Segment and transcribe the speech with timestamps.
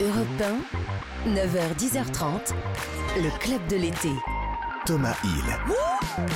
[0.00, 0.26] Europe
[1.26, 2.52] 1, 9h-10h30,
[3.16, 4.10] le club de l'été.
[4.84, 6.26] Thomas Hill.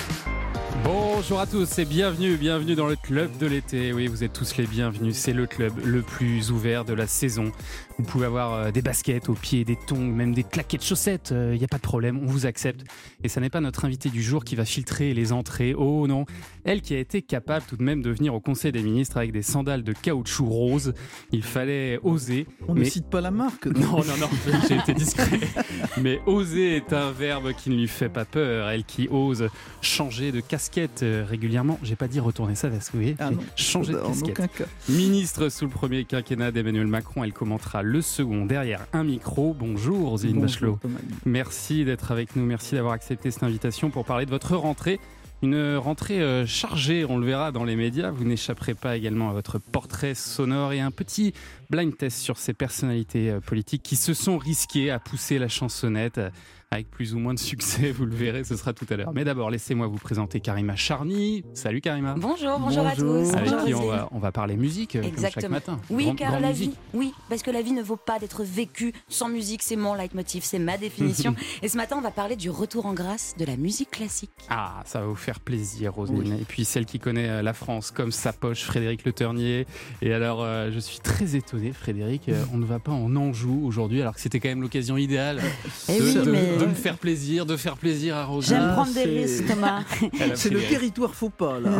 [0.83, 3.92] Bonjour à tous et bienvenue, bienvenue dans le club de l'été.
[3.92, 5.17] Oui, vous êtes tous les bienvenus.
[5.17, 7.52] C'est le club le plus ouvert de la saison.
[8.00, 11.34] Vous pouvez avoir euh, des baskets aux pieds, des tongs, même des claquettes chaussettes.
[11.36, 12.82] Il n'y a pas de problème, on vous accepte.
[13.23, 15.74] Et ça n'est pas notre invité du jour qui va filtrer les entrées.
[15.77, 16.24] Oh non,
[16.64, 19.32] elle qui a été capable tout de même de venir au Conseil des ministres avec
[19.32, 20.95] des sandales de caoutchouc rose.
[21.30, 22.46] Il fallait oser.
[22.68, 23.66] On mais- ne cite pas la marque.
[23.66, 24.30] Non, non, non,
[24.69, 25.38] j'ai été discret.
[26.01, 28.70] Mais oser est un verbe qui ne lui fait pas peur.
[28.70, 29.48] Elle qui ose
[29.82, 31.78] changer de casquette euh, régulièrement.
[31.82, 34.66] J'ai pas dit retourner ça parce que vous voyez, Ah changé de casquette.
[34.88, 39.52] Ministre sous le premier quinquennat d'Emmanuel Macron, elle commentera le second derrière un micro.
[39.52, 40.78] Bonjour Bonjour, Bachelot.
[41.26, 45.00] Merci d'être avec nous, merci d'avoir accepté cette invitation pour parler de votre rentrée.
[45.42, 48.10] Une rentrée euh, chargée, on le verra dans les médias.
[48.10, 51.32] Vous n'échapperez pas également à votre portrait sonore et un petit
[51.70, 56.20] blind test sur ces personnalités euh, politiques qui se sont risquées à pousser la chansonnette
[56.72, 57.90] avec plus ou moins de succès.
[57.90, 59.12] Vous le verrez, ce sera tout à l'heure.
[59.12, 61.42] Mais d'abord, laissez-moi vous présenter Karima Charny.
[61.52, 62.14] Salut Karima.
[62.16, 63.24] Bonjour, bonjour, à Bonjour.
[63.24, 63.34] tous.
[63.34, 65.50] Avec Bonjour, qui on va, on va parler musique euh, comme chaque Exactement.
[65.56, 65.80] matin.
[65.91, 66.70] Oui, car la musique.
[66.70, 69.64] vie, oui, parce que la vie ne vaut pas d'être vécue sans musique.
[69.64, 71.34] C'est mon leitmotiv, c'est ma définition.
[71.62, 74.30] Et ce matin, on va parler du retour en grâce de la musique classique.
[74.48, 76.34] Ah, ça va vous faire plaisir, Roselyne.
[76.41, 79.66] Et puis celle qui connaît euh, la France comme sa poche, Frédéric Le Ternier.
[80.02, 83.60] Et alors, euh, je suis très étonné, Frédéric, euh, on ne va pas en Anjou
[83.66, 85.41] aujourd'hui, alors que c'était quand même l'occasion idéale
[85.88, 88.61] Eh de, oui, de- mais- de me faire plaisir, de faire plaisir à Roselyne.
[88.61, 89.83] J'aime prendre des risques, Thomas.
[90.34, 91.70] C'est le territoire faux pas, là.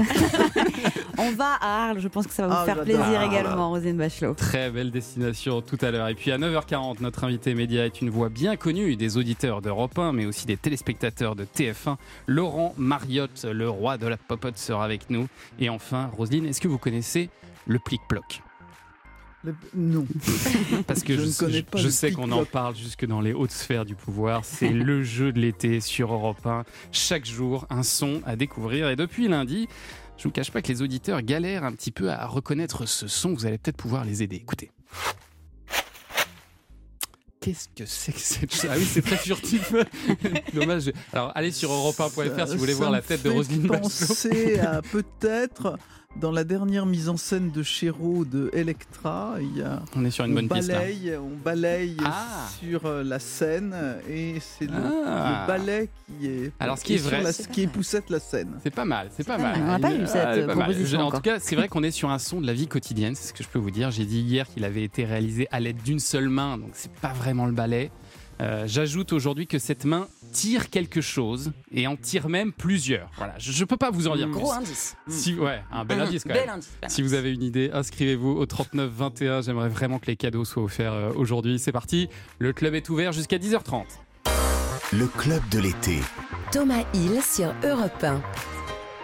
[1.19, 3.71] On va à Arles, je pense que ça va vous Ah, faire plaisir Ah, également,
[3.71, 4.35] Rosine Bachelot.
[4.35, 6.09] Très belle destination tout à l'heure.
[6.09, 9.99] Et puis à 9h40, notre invité média est une voix bien connue des auditeurs d'Europe
[9.99, 11.97] 1, mais aussi des téléspectateurs de TF1.
[12.27, 15.29] Laurent Mariotte, le roi de la popote, sera avec nous.
[15.59, 17.29] Et enfin, Roselyne, est-ce que vous connaissez
[17.67, 18.43] le plic-ploc?
[19.43, 20.07] Le- Non.
[20.87, 23.21] Parce que Je je, ne connais pas je le sais qu'on en parle jusque dans
[23.23, 24.45] les hautes sphères du pouvoir.
[24.45, 26.65] C'est le jeu de l'été sur Europe 1.
[26.93, 28.89] Chaque jour, un son à découvrir.
[28.91, 29.67] Et depuis lundi,
[30.19, 33.09] je ne vous cache pas que les auditeurs galèrent un petit peu à reconnaître ce
[33.09, 33.33] son.
[33.33, 34.37] Vous allez peut-être pouvoir les aider.
[34.37, 34.71] Écoutez.
[37.41, 39.73] Qu'est-ce que c'est que cette chose Ah oui, c'est très furtif.
[40.53, 40.93] Dommage.
[41.15, 43.81] Alors, allez sur europe1.fr si vous voulez voir la tête de Roselyne Bachelot.
[43.89, 45.79] penser à peut-être
[46.19, 50.11] dans la dernière mise en scène de Chéreau de Electra, il y a On est
[50.11, 50.79] sur une on bonne piste là.
[50.81, 52.49] balaye, on balaye Ah.
[52.61, 53.75] sur euh, la scène
[54.09, 54.73] et c'est le,
[55.07, 55.43] Ah.
[55.43, 55.89] le balai
[56.19, 58.59] qui est Alors, ce qui est vrai, la- qui époussette la scène.
[58.63, 59.61] C'est pas mal, c'est pas, pas mal.
[59.61, 59.63] mal.
[59.63, 61.23] On n'a pas eu cette, Ah, proposition Je- En encore.
[61.23, 63.33] tout cas, c'est vrai qu'on est sur un son de la vie quotidienne, c'est ce
[63.33, 63.91] que je peux vous dire.
[63.93, 67.13] J'ai dit hier qu'il avait été réalisé à l'aide d'une seule main, donc c'est pas
[67.13, 67.93] vraiment le ballet.
[68.41, 73.11] Euh, J'ajoute aujourd'hui que cette main tire quelque chose et en tire même plusieurs.
[73.19, 74.33] Voilà, je, je peux pas vous en dire Mm.
[74.33, 74.41] plus.
[74.41, 74.97] Gros indice.
[75.09, 76.05] Si, ouais, un bel Mhm.
[76.07, 76.55] indice quand Bel même.
[76.57, 76.71] indice.
[76.81, 79.43] bel Si vous avez une idée, inscrivez-vous au 39 21.
[79.43, 81.59] J'aimerais vraiment que les cadeaux soient offerts euh, aujourd'hui.
[81.59, 82.09] C'est parti.
[82.39, 83.85] Le club est ouvert jusqu'à 10h30.
[84.93, 85.99] Le club de l'été.
[86.53, 88.21] Thomas Hill sur Europe 1.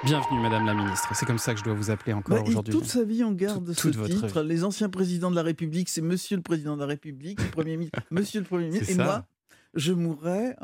[0.05, 1.09] Bienvenue, Madame la Ministre.
[1.15, 2.73] C'est comme ça que je dois vous appeler encore Bah, aujourd'hui.
[2.73, 4.43] toute sa vie, on garde ce titre.
[4.43, 7.77] Les anciens présidents de la République, c'est Monsieur le Président de la République, le Premier
[7.77, 8.91] ministre, Monsieur le Premier ministre.
[8.91, 9.05] Et ça.
[9.05, 9.27] moi,
[9.75, 10.55] je mourrai.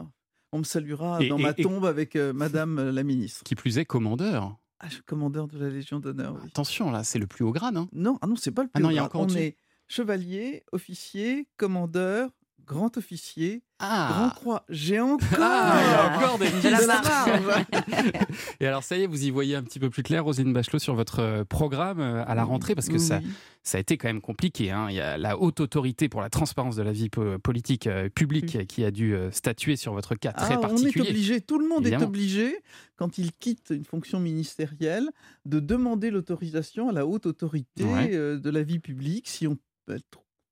[0.53, 3.43] On me saluera Et- dans et- ma et- tombe avec euh, Madame la ministre.
[3.45, 4.57] Qui plus est, commandeur.
[4.79, 6.35] Ah, je suis commandeur de la Légion d'honneur.
[6.35, 6.49] oui.
[6.49, 7.77] Attention, là, c'est le plus haut grade.
[7.77, 7.89] Hein.
[7.93, 9.11] Non, ah non, c'est pas le Ah plus non, haut il y a grade.
[9.23, 9.57] encore On est
[9.89, 12.31] chevalier, officier, commandeur,
[12.67, 14.65] grand officier, grand Ah, croix.
[14.69, 15.27] J'ai encore.
[15.41, 16.47] Ah, il y a encore des.
[18.61, 20.79] Et alors, ça y est, vous y voyez un petit peu plus clair, Roselyne Bachelot,
[20.79, 23.31] sur votre euh, programme euh, à la rentrée, parce que ça, Oui.
[23.63, 24.71] ça a été quand même compliqué.
[24.71, 24.87] hein.
[24.91, 28.09] Il y a la haute autorité pour la transparence de la vie po- politique euh,
[28.09, 31.11] publique qui a dû statuer sur votre cas très Ah, on est particulier.
[31.11, 32.05] obligé, tout le monde Évidemment.
[32.05, 32.57] est obligé,
[32.97, 35.11] quand il quitte une fonction ministérielle,
[35.45, 38.09] de demander l'autorisation à la haute autorité Ouais.
[38.09, 39.57] de la vie publique si on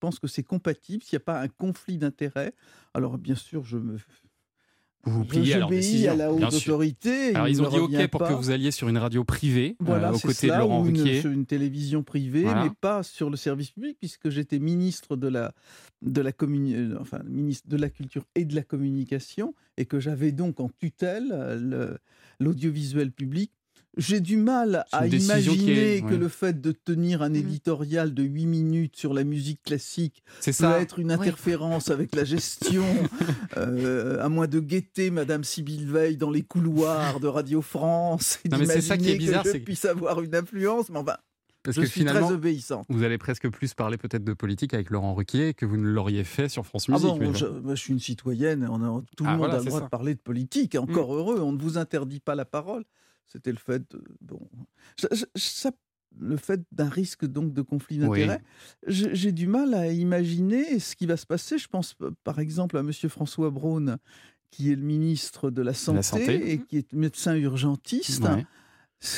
[0.00, 2.53] pense que c'est compatible, s'il n'y a pas un conflit d'intérêts.
[2.94, 3.97] Alors bien sûr, je me
[5.05, 7.34] Vous vous pliez à leur décision, à la haute autorité.
[7.34, 8.28] Alors, il ils ont dit OK pour pas.
[8.28, 10.89] que vous alliez sur une radio privée, euh, Voilà, aux c'est côtés de Laurent ou
[10.89, 11.21] une, Ruquier.
[11.22, 12.65] sur une télévision privée, Voilà.
[12.65, 15.55] mais pas sur le service public, puisque j'étais ministre de la,
[16.03, 20.01] de, la communi- euh, enfin, ministre de la Culture et de la Communication, et que
[20.01, 21.97] j'avais donc en tutelle euh,
[22.39, 23.53] l'audiovisuel public.
[23.97, 26.16] J'ai du mal à imaginer est- que ouais.
[26.16, 27.37] le fait de tenir un Mhm.
[27.37, 30.81] éditorial de 8 minutes sur la musique classique C'est peut ça.
[30.81, 32.84] être une interférence avec la gestion,
[33.57, 38.48] euh, à moins de guetter Madame Sybille Veil dans les couloirs de Radio France et
[38.48, 40.34] Non, mais c'est ça qui est d'imaginer bizarre, que je c'est que- puisse avoir une
[40.36, 40.89] influence.
[40.91, 41.16] Mais enfin,
[41.63, 42.84] Parce je que suis finalement, très obéissant.
[42.89, 46.25] vous allez presque plus parler peut-être de politique avec Laurent Ruquier que vous ne l'auriez
[46.25, 47.09] fait sur France Ah Musique.
[47.09, 49.54] bon, mais je, moi, je suis une citoyenne, on a- tout le Ah, monde voilà,
[49.54, 49.84] a le droit ça.
[49.84, 49.86] Mm.
[49.89, 52.84] de parler de politique, et encore heureux, on ne vous interdit pas la parole.
[53.30, 54.03] C'était le fait de...
[54.21, 54.41] Bon,
[54.97, 55.71] ça
[56.18, 58.42] le fait d'un risque donc de conflit d'intérêts.
[58.86, 61.56] J'ai du mal à imaginer ce qui va se passer.
[61.56, 63.97] Je pense par exemple à Monsieur François Braun,
[64.50, 68.24] qui est le ministre de la Santé, et qui est médecin urgentiste.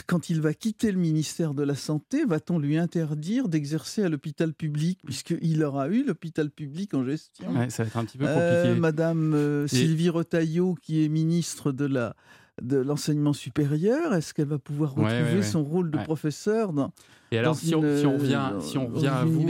[0.06, 4.54] Quand il va quitter le ministère de la Santé, va-t-on lui interdire d'exercer à l'hôpital
[4.54, 7.46] public, puisqu'il aura eu l'hôpital public en gestion?
[7.68, 8.80] Ça va être un petit peu euh, compliqué.
[8.80, 12.14] Madame euh, Sylvie Retailleau, qui est ministre de la
[12.60, 14.14] de l'enseignement supérieur?
[14.14, 16.92] Est-ce qu'elle va pouvoir retrouver son rôle de professeur dans,
[17.30, 19.48] Et alors, si, on, revient, si on revient à vous,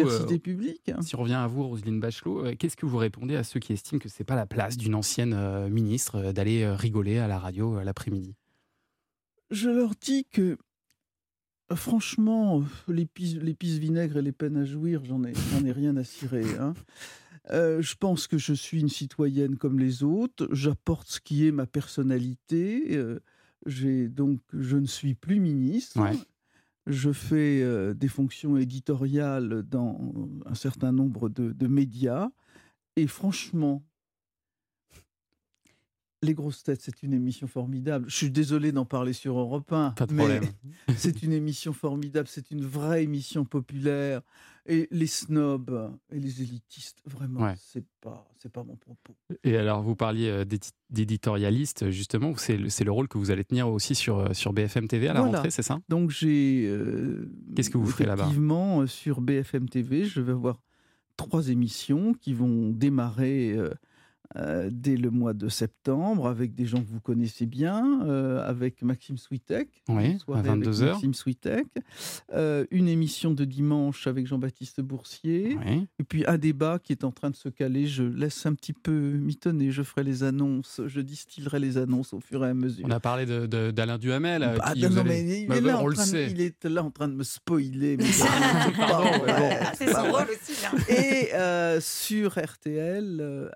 [1.02, 3.72] Si on revient à vous, Roselyne Bachelot, euh, qu'est-ce que vous répondez à ceux qui
[3.72, 7.38] estiment que c'est pas la place d'une ancienne euh, ministre euh, d'aller rigoler à la
[7.38, 8.34] radio l'après-midi?
[9.50, 10.56] Je leur dis que
[11.74, 13.34] franchement, l'épice
[13.78, 15.32] vinaigre et les peines à jouir, j'en ai,
[15.66, 16.44] ai rien à cirer.
[16.58, 16.74] Hein.
[17.50, 20.48] Euh, je pense que je suis une citoyenne comme les autres.
[20.52, 22.96] J'apporte ce qui est ma personnalité.
[22.96, 23.20] Euh,
[23.66, 26.00] j'ai donc, je ne suis plus ministre.
[26.86, 30.14] Je fais euh, des fonctions éditoriales dans
[30.46, 32.30] un certain nombre de médias.
[32.96, 33.82] Et franchement,
[36.22, 38.06] les grosses têtes, c'est une émission formidable.
[38.08, 40.40] Je suis désolé d'en parler sur Europe 1, mais
[40.96, 44.22] c'est une émission formidable, c'est une vraie émission populaire.
[44.64, 49.16] Et les snobs et les élitistes, vraiment, c'est pas, c'est pas mon propos.
[49.42, 50.44] Et alors, vous parliez euh,
[50.88, 54.86] d'éditorialiste, justement, c'est le, le, rôle que vous allez tenir aussi sur, euh, sur BFM
[54.86, 55.80] TV à la rentrée, c'est ça?
[55.88, 56.66] Donc j'ai.
[56.68, 58.22] Euh, Qu'est-ce que vous ferez là-bas?
[58.22, 60.62] Effectivement, sur BFM TV, je vais avoir
[61.16, 63.54] trois émissions qui vont démarrer.
[63.56, 63.70] Euh,
[64.70, 69.18] dès le mois de septembre avec des gens que vous connaissez bien, euh, avec Maxime
[69.18, 70.92] Switek, oui, à 22h.
[70.92, 71.66] Maxime Switek,
[72.32, 75.56] euh, une émission de dimanche avec Jean-Baptiste Boursier,
[75.98, 77.86] et puis un débat qui est en train de se caler.
[77.86, 82.20] Je laisse un petit peu mitonner, je ferai les annonces, je distillerai les annonces au
[82.20, 82.84] fur et à mesure.
[82.86, 84.40] On a parlé d'Alain de, Duhamel.
[84.58, 87.98] Bah, il, est là en train de, il est là en train de me spoiler.
[89.74, 90.54] C'est son rôle aussi.
[90.66, 90.78] Hein.
[90.88, 93.50] Et sur RTL,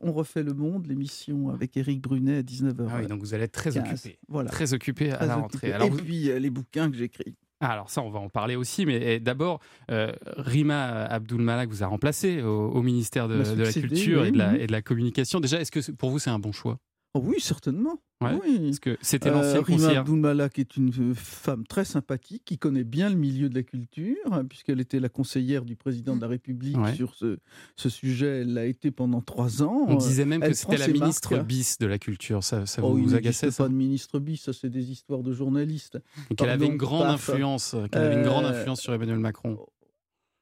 [0.00, 2.86] on refait le monde, l'émission avec Éric Brunet à 19h.
[2.90, 4.18] Ah oui, donc vous allez être très occupé.
[4.28, 4.50] Voilà.
[4.50, 5.72] Très occupé à la rentrée.
[5.72, 7.36] Alors Et puis les bouquins que j'écris.
[7.60, 9.60] Ah, alors ça, on va en parler aussi, mais d'abord,
[9.90, 14.58] euh, Rima Abdul Malak vous a remplacé au, ministère de, la Culture et, de la,
[14.58, 15.38] et, de la, Communication.
[15.38, 16.78] Déjà, est-ce que pour vous c'est un bon choix?
[17.14, 18.00] Oh oui, certainement.
[18.22, 18.58] oui.
[18.64, 22.84] Parce que c'était l'ancienne euh, Rima Abdulmalak est une euh, femme très sympathique qui connaît
[22.84, 26.28] bien le milieu de la culture, hein, puisqu'elle était la conseillère du président de la
[26.28, 27.36] République sur ce,
[27.76, 28.40] ce, sujet.
[28.40, 29.84] Elle l'a été pendant trois ans.
[29.88, 32.42] On disait même que c'était la ministre bis de la culture.
[32.42, 35.34] Ça, ça oh, vous agaçait ça pas de ministre bis, ça c'est des histoires de
[35.34, 35.98] journalistes.
[36.38, 39.58] Qu'elle avait une grande influence, qu'elle avait une grande influence sur Emmanuel Macron.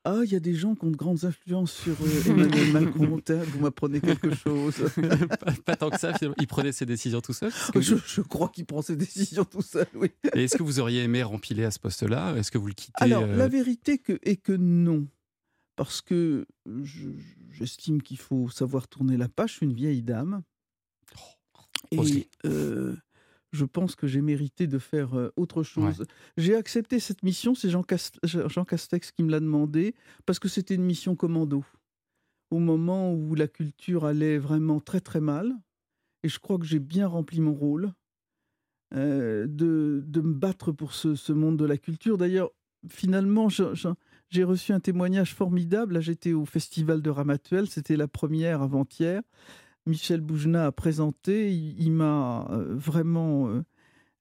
[0.05, 3.21] Ah, il y a des gens qui ont de grandes influences sur euh, Emmanuel Macron.
[3.29, 4.77] Vous m'apprenez quelque chose.
[5.67, 6.37] pas, tant que ça, finalement.
[6.41, 10.11] Il prenait ses décisions tout seul je, crois qu'il prend ses décisions tout seul, oui.
[10.35, 12.35] Et est-ce que vous auriez aimé rempiler à ce poste-là?
[12.37, 15.07] Est-ce que vous le quittez Alors, euh, la vérité que, est que non.
[15.77, 16.47] Parce que
[17.51, 19.51] j'estime qu'il faut savoir tourner la page.
[19.51, 20.43] Je suis une vieille dame.
[21.97, 22.97] Oh, et euh,
[23.53, 26.05] je pense que j'ai mérité de faire euh, autre chose.
[26.37, 29.95] J'ai accepté cette mission, c'est Jean, Castex qui me l'a demandé,
[30.27, 31.65] parce que c'était une mission commando.
[32.51, 35.53] Au moment où la culture allait vraiment très très mal,
[36.23, 37.93] et je crois que j'ai bien rempli mon rôle
[38.95, 42.19] euh, de, me battre pour ce, monde de la culture.
[42.19, 42.51] D'ailleurs,
[42.89, 45.95] finalement, j'ai reçu un témoignage formidable.
[45.95, 49.23] Là, j'étais au festival de Ramatuel, c'était la première avant-hier.
[49.87, 53.65] Michel Boujna a présenté, il, m'a euh, vraiment euh,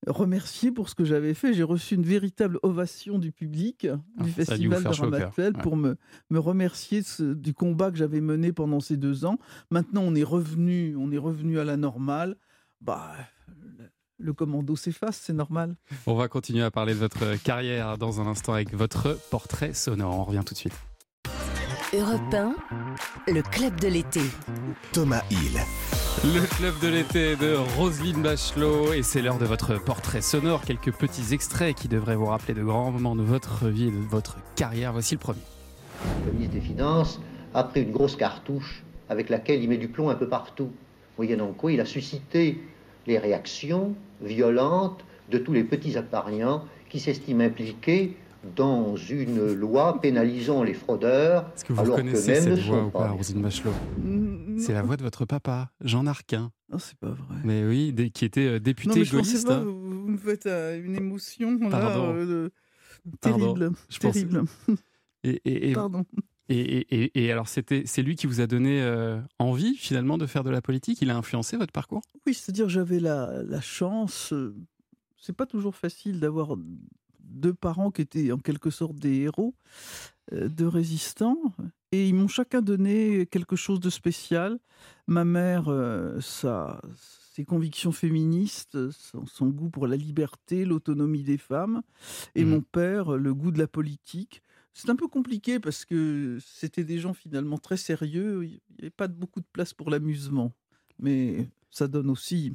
[0.07, 1.53] remercié pour ce que j'avais fait.
[1.53, 5.97] J'ai reçu une véritable ovation du public ah, du festival de pour me,
[6.29, 9.37] me remercier du combat que j'avais mené pendant ces deux ans.
[9.69, 12.37] Maintenant, on est revenu, on est revenu à la normale.
[12.81, 13.13] Bah,
[14.17, 15.75] le commando s'efface, c'est normal.
[16.05, 20.17] On va continuer à parler de votre carrière dans un instant avec votre portrait sonore.
[20.17, 20.88] On revient tout de suite.
[21.91, 22.53] Europe 1,
[23.33, 24.19] le club de l'été.
[24.93, 25.59] Thomas Hill.
[26.23, 30.61] Le club de l'été de Roselyne Bachelot et c'est l'heure de votre portrait sonore.
[30.61, 33.97] Quelques petits extraits qui devraient vous rappeler de grands moments de votre vie et de
[33.97, 34.91] votre carrière.
[34.91, 35.41] Voici le premier.
[36.27, 37.19] Le ministre des Finances
[37.55, 40.69] a pris une grosse cartouche avec laquelle il met du plomb un peu partout.
[41.17, 42.61] Moyennant quoi, il a suscité
[43.07, 48.15] les réactions violentes de tous les petits épargnants qui s'estiment impliqués
[48.55, 51.51] dans une loi pénalisant les fraudeurs.
[51.55, 53.73] Est-ce que vous alors connaissez que cette voix ou pas, Rosine Bachelot
[54.57, 56.51] C'est la voix de votre papa, Jean Arquin.
[56.71, 57.37] Non, c'est pas vrai.
[57.43, 59.47] Mais oui, qui était euh, député non, mais gaulliste.
[59.47, 59.63] Pas, hein.
[59.63, 62.49] vous me faites euh, une émotion là, euh,
[63.21, 63.71] terrible.
[63.89, 64.43] Je terrible.
[65.23, 66.05] Et, Pardon.
[66.47, 68.81] Et, alors, c'était, c'est lui qui vous a donné
[69.37, 71.01] envie finalement de faire de la politique?
[71.01, 72.01] Il a influencé votre parcours?
[72.25, 74.33] Oui, c'est-à-dire j'avais la, la chance.
[75.17, 76.55] c'est pas toujours facile d'avoir
[77.29, 79.55] deux parents qui étaient en quelque sorte des héros
[80.33, 81.39] euh, de résistants.
[81.91, 84.59] Et ils m'ont chacun donné quelque chose de spécial.
[85.07, 86.81] Ma mère, euh, sa,
[87.33, 91.81] ses convictions féministes, son, son goût pour la liberté, l'autonomie des femmes.
[92.35, 92.49] Et Mhm.
[92.51, 94.43] mon père, le goût de la politique.
[94.73, 98.43] C'est un peu compliqué parce que c'était des gens finalement très sérieux.
[98.45, 100.53] Il n'y avait pas beaucoup de place pour l'amusement.
[100.99, 102.53] Mais ça donne aussi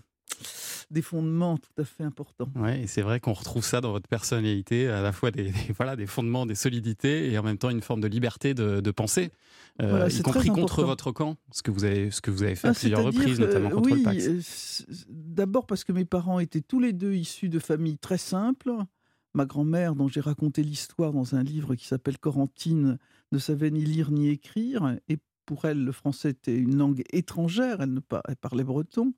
[0.91, 2.49] des fondements tout à fait importants.
[2.57, 5.73] Ouais, et c'est vrai qu'on retrouve ça dans votre personnalité, à la fois des, des-
[5.77, 8.91] voilà, des fondements, des solidités, et en même temps une forme de liberté de, de
[8.91, 9.31] penser,
[9.83, 12.55] euh, Voilà, y compris contre votre camp, ce que vous avez, ce que vous avez
[12.55, 14.87] fait à Ah, plusieurs reprises, que, notamment contre oui, le Pax.
[15.09, 18.73] D'abord parce que mes parents étaient tous les deux issus de familles très simples.
[19.37, 22.99] Ma grand-mère, dont j'ai raconté l'histoire dans un livre qui s'appelle Corentine,
[23.33, 24.97] ne savait ni lire ni écrire.
[25.09, 27.81] Et pour elle, le français était une langue étrangère.
[27.81, 29.15] Elle, ne parlait breton.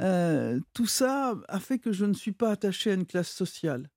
[0.00, 3.90] Euh, tout ça a fait que je ne suis pas attaché à une classe sociale.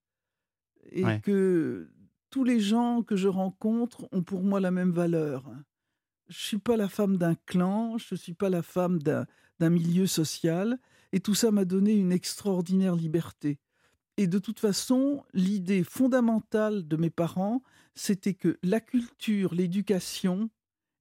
[0.91, 1.21] Et Ouais.
[1.21, 1.89] que
[2.29, 5.43] tous les gens que je rencontre ont pour moi la même valeur.
[6.27, 9.69] Je ne suis pas la femme d'un clan, je ne suis pas la femme d'un
[9.69, 10.79] milieu social.
[11.11, 13.59] Et tout ça m'a donné une extraordinaire liberté.
[14.17, 17.63] Et de toute façon, l'idée fondamentale de mes parents,
[17.95, 20.49] c'était que la culture, l'éducation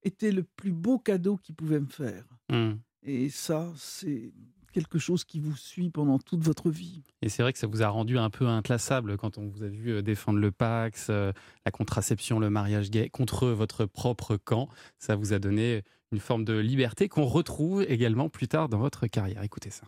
[0.02, 2.24] était le plus beau cadeau qu'ils pouvaient me faire.
[2.50, 2.74] Hmm.
[3.02, 4.32] Et ça, c'est
[4.72, 7.02] quelque chose qui vous suit pendant toute votre vie.
[7.22, 9.68] Et c'est vrai que ça vous a rendu un peu inclassable quand on vous a
[9.68, 11.32] vu euh, défendre le Pax, euh,
[11.64, 14.68] la contraception, le mariage gay contre votre propre camp.
[14.98, 19.06] Ça vous a donné une forme de liberté qu'on retrouve également plus tard dans votre
[19.06, 19.42] carrière.
[19.42, 19.86] Écoutez ça.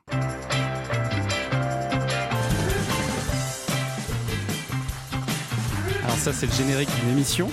[6.02, 7.50] Alors ça, c'est le générique d'une émission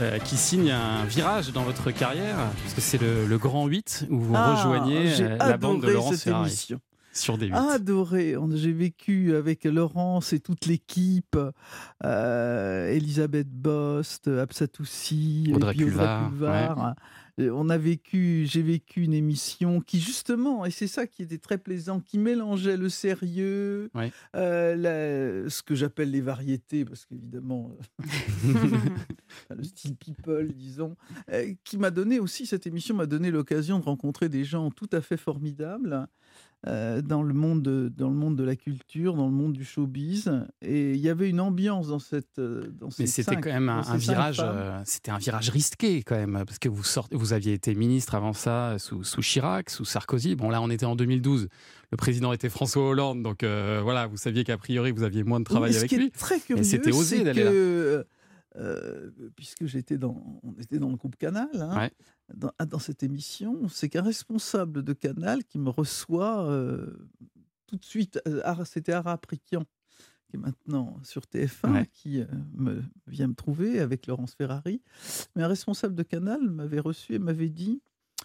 [0.00, 4.20] euh, qui signe un virage dans votre carrière, puisque c'est le, le Grand 8 où
[4.20, 6.80] vous Ah, rejoignez euh, la bande de adoré Laurence cette Ferrari émission.
[7.12, 7.54] sur D8.
[7.54, 8.36] Adoré.
[8.36, 11.36] On- J'ai vécu avec Laurence et toute l'équipe,
[12.04, 16.30] euh, Elisabeth Bost, Absatoussi, Audrey Pulvar,
[17.38, 21.58] On a vécu, j'ai vécu une émission qui justement, et c'est ça qui était très
[21.58, 23.90] plaisant, qui mélangeait le sérieux,
[24.34, 24.74] euh,
[25.44, 28.04] la- ce que j'appelle les variétés, parce qu'évidemment, euh,
[29.56, 30.96] le style people, disons,
[31.30, 34.88] euh, qui m'a donné aussi, cette émission m'a donné l'occasion de rencontrer des gens tout
[34.92, 36.08] à fait formidables
[36.66, 39.64] euh, dans, le monde de, dans le monde de la culture, dans le monde du
[39.64, 40.30] showbiz.
[40.60, 42.38] Et il y avait une ambiance dans cette.
[42.40, 46.42] euh, Dans Mais c'était quand même un, virage, euh, c'était un virage risqué quand même,
[46.44, 50.34] parce que vous sortez, vous aviez été ministre avant ça sous, sous Chirac, sous Sarkozy.
[50.34, 51.48] Bon là, on était en 2012.
[51.90, 55.38] Le président était François Hollande, donc euh, voilà, vous saviez qu'a priori vous aviez moins
[55.38, 56.10] de travail Oui, avec lui.
[56.10, 57.44] très curieux, c'était osé d'aller
[58.56, 61.90] euh, puisque j'étais dans, on était dans le groupe Canal, hein, Ouais.
[62.34, 66.86] Dans, ah, dans cette émission, c'est qu'un responsable de Canal qui me reçoit euh,
[67.66, 69.64] tout de suite, euh, Ara- c'était Ara Aprikian,
[70.28, 71.86] qui est maintenant sur TF1, Ouais.
[71.92, 74.82] qui euh, me, vient me trouver avec Laurence Ferrari.
[75.36, 77.80] Mais un responsable de Canal m'avait reçu et m'avait dit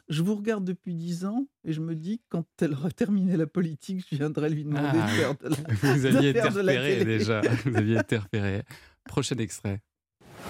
[0.10, 3.38] Je vous regarde depuis dix ans et je me dis que quand elle aura terminé
[3.38, 5.55] la politique, je viendrai lui demander Ah, de faire de la,
[5.95, 7.39] Vous aviez été repéré déjà.
[7.65, 8.63] Vous aviez été repéré.
[9.05, 9.81] Prochain extrait.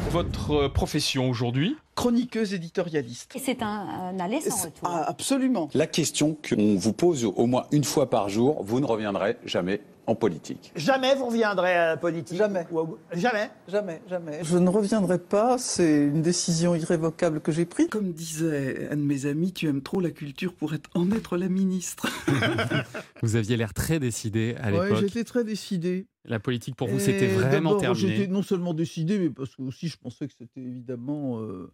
[0.09, 3.35] Votre profession aujourd'hui chroniqueuse éditorialiste.
[3.35, 4.87] Et c'est un, un aller sans retour.
[4.87, 5.69] Ah, absolument.
[5.73, 9.81] La question qu'on vous pose au moins une fois par jour, vous ne reviendrez jamais
[10.05, 10.71] en politique.
[10.75, 12.65] Jamais vous reviendrez à la politique Jamais.
[12.71, 14.39] Ou Jamais Jamais, jamais.
[14.43, 17.87] Je ne reviendrai pas, c'est une décision irrévocable que j'ai prise.
[17.89, 21.37] Comme disait un de mes amis, tu aimes trop la culture pour être, en être
[21.37, 22.07] la ministre.
[23.21, 24.97] Vous aviez l'air très décidé à l'époque.
[24.99, 26.07] j'étais très décidé.
[26.25, 28.15] La politique pour vous, c'était vraiment terminé.
[28.15, 31.73] J'étais non seulement décidé, mais parce que aussi je pensais que c'était évidemment euh,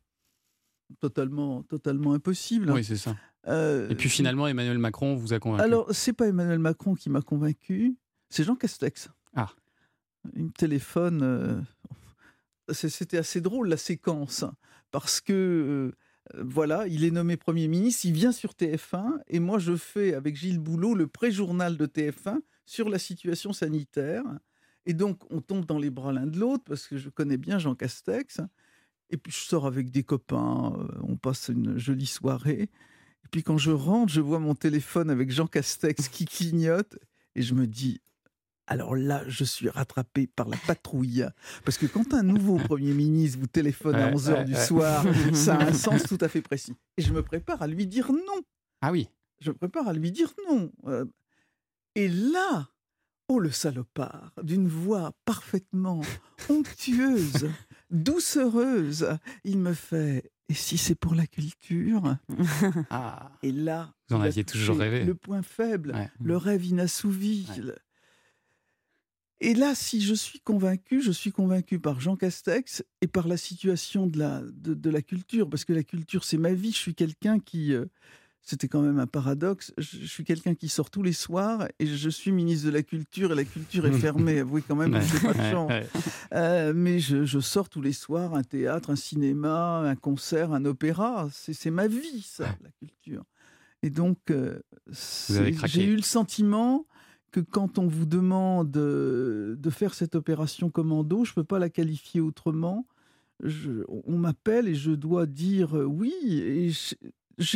[0.99, 2.71] totalement, totalement impossible.
[2.71, 3.15] Oui, c'est ça.
[3.47, 5.63] Euh, Et puis finalement, Emmanuel Macron vous a convaincu.
[5.63, 7.95] Alors, c'est pas Emmanuel Macron qui m'a convaincu,
[8.29, 9.09] c'est Jean Castex.
[9.35, 9.49] Ah.
[10.35, 11.21] Il me téléphone.
[11.23, 11.61] euh,
[12.73, 14.43] C'était assez drôle la séquence,
[14.91, 15.95] parce que euh,
[16.43, 20.35] voilà, il est nommé Premier ministre, il vient sur TF1, et moi je fais avec
[20.35, 24.23] Gilles Boulot le pré-journal de TF1 sur la situation sanitaire.
[24.85, 27.57] Et donc, on tombe dans les bras l'un de l'autre, parce que je connais bien
[27.59, 28.41] Jean Castex.
[29.09, 32.63] Et puis, je sors avec des copains, euh, on passe une jolie soirée.
[33.23, 36.97] Et puis, quand je rentre, je vois mon téléphone avec Jean Castex qui clignote,
[37.35, 38.01] et je me dis,
[38.67, 41.25] alors là, je suis rattrapé par la patrouille.
[41.65, 44.65] Parce que quand un nouveau Premier ministre vous téléphone à Ouais, 11h ouais, du ouais.
[44.65, 46.75] soir, ça a un sens tout à fait précis.
[46.97, 48.41] Et je me prépare à lui dire non.
[48.81, 49.09] Ah oui.
[49.41, 50.71] Je me prépare à lui dire non.
[50.85, 51.05] Euh,
[51.95, 52.69] Et là,
[53.27, 56.01] oh le salopard, d'une voix parfaitement
[56.49, 57.49] onctueuse,
[57.91, 59.07] doucereuse,
[59.43, 62.17] il me fait Et si c'est pour la culture?
[62.89, 63.31] Ah.
[63.43, 65.05] Et là, Vous en aviez toujours rêvé.
[65.05, 66.09] Le point faible, Ouais.
[66.21, 67.47] le rêve inassouvi.
[67.57, 67.73] Ouais.
[69.41, 73.37] Et là, si je suis convaincu, je suis convaincu par Jean Castex et par la
[73.37, 76.71] situation de la, de, de la culture, parce que la culture, c'est ma vie.
[76.71, 77.85] Je suis quelqu'un qui, euh,
[78.41, 82.09] c'était quand même un paradoxe, je, suis quelqu'un qui sort tous les soirs et je
[82.09, 84.39] suis ministre de la culture et la culture est fermée.
[84.39, 85.71] Avouez quand même que je pas de chance.
[86.33, 90.65] Euh, mais je, je sors tous les soirs un théâtre, un cinéma, un concert, un
[90.65, 91.29] opéra.
[91.31, 93.23] C'est ma vie, ça, la culture.
[93.83, 94.59] Et donc, euh,
[94.91, 96.85] j'ai eu le sentiment
[97.31, 101.69] que quand on vous demande de faire cette opération commando, je ne peux pas la
[101.69, 102.87] qualifier autrement.
[103.43, 106.13] Je- on m'appelle et je dois dire oui.
[106.29, 106.95] Et je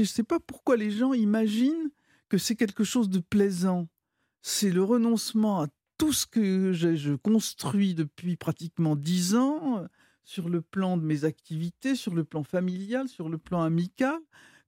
[0.01, 1.89] ne sais pas pourquoi les gens imaginent
[2.29, 3.87] que c'est quelque chose de plaisant.
[4.41, 9.87] C'est le renoncement à tout ce que je construis depuis pratiquement dix ans, euh,
[10.23, 14.19] sur le plan de mes activités, sur le plan familial, sur le plan amical.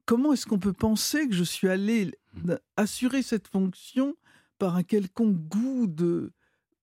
[0.06, 2.12] Comment est-ce qu'on peut penser que je suis allé
[2.44, 2.56] Mmh.
[2.76, 4.16] assurer cette fonction
[4.58, 6.34] par un quelconque goût de,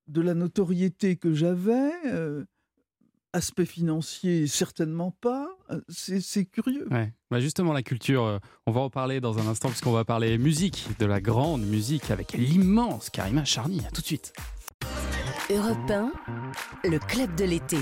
[0.08, 2.44] de la notoriété que j'avais euh,
[3.34, 5.48] Aspect financier, certainement pas.
[5.70, 6.86] Euh, C'est curieux.
[6.90, 7.12] Ouais.
[7.30, 10.36] Bah justement, la culture, euh, on va en parler dans un instant, puisqu'on va parler
[10.36, 13.80] musique, de la grande musique avec l'immense Karima Charny.
[13.86, 14.34] À tout de suite.
[15.50, 16.12] Europe 1,
[16.84, 17.78] le club de l'été.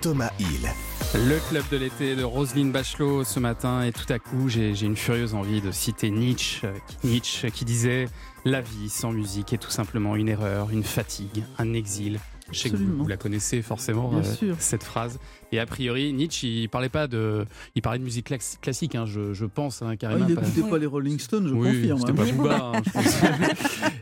[0.00, 0.68] Thomas Hill.
[1.14, 4.96] Le club de l'été de Roselyne Bachelot ce matin, et tout à coup, j'ai une
[4.96, 6.72] furieuse envie de citer Nietzsche, euh,
[7.04, 8.06] Nietzsche qui disait
[8.44, 12.20] La vie sans musique est tout simplement une erreur, une fatigue, un exil.
[12.52, 14.56] Je sais que vous, la connaissez forcément, Bien euh, sûr.
[14.58, 15.18] cette phrase.
[15.50, 19.06] Et a priori, Nietzsche, il parlait pas de, il parlait de musique clas- classique, hein,
[19.06, 20.26] je, je pense, hein, Ah, Karima.
[20.28, 21.98] il n'écoutait pas les Rolling Stones, je oui, confirme.
[22.00, 22.14] c'était hein.
[22.14, 23.22] pas Booba, hein, je pense.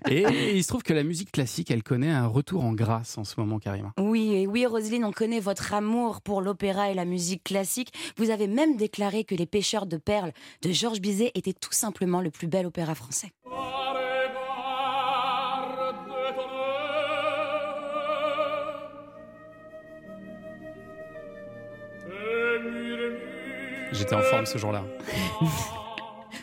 [0.09, 3.17] et, et il se trouve que la musique classique, elle connaît un retour en grâce
[3.19, 3.93] en ce moment, Karima.
[4.01, 7.93] Oui, et oui, Roselyne, on connaît votre amour pour l'opéra et la musique classique.
[8.17, 10.33] Vous avez même déclaré que Les Pêcheurs de perles
[10.63, 13.31] de Georges Bizet était tout simplement le plus bel opéra français.
[23.93, 24.83] J'étais en forme ce jour-là.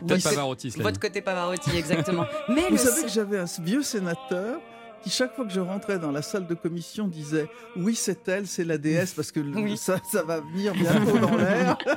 [0.07, 2.25] Peut-être Pavarotti, Votre côté Pavarotti, exactement.
[2.49, 4.59] Mais Vous le savez que j'avais un vieux sénateur
[5.03, 8.47] qui, chaque fois que je rentrais dans la salle de commission, disait Oui, c'est elle,
[8.47, 9.77] c'est la déesse, parce que Oui.
[9.77, 11.77] ça, ça va venir bientôt dans l'air.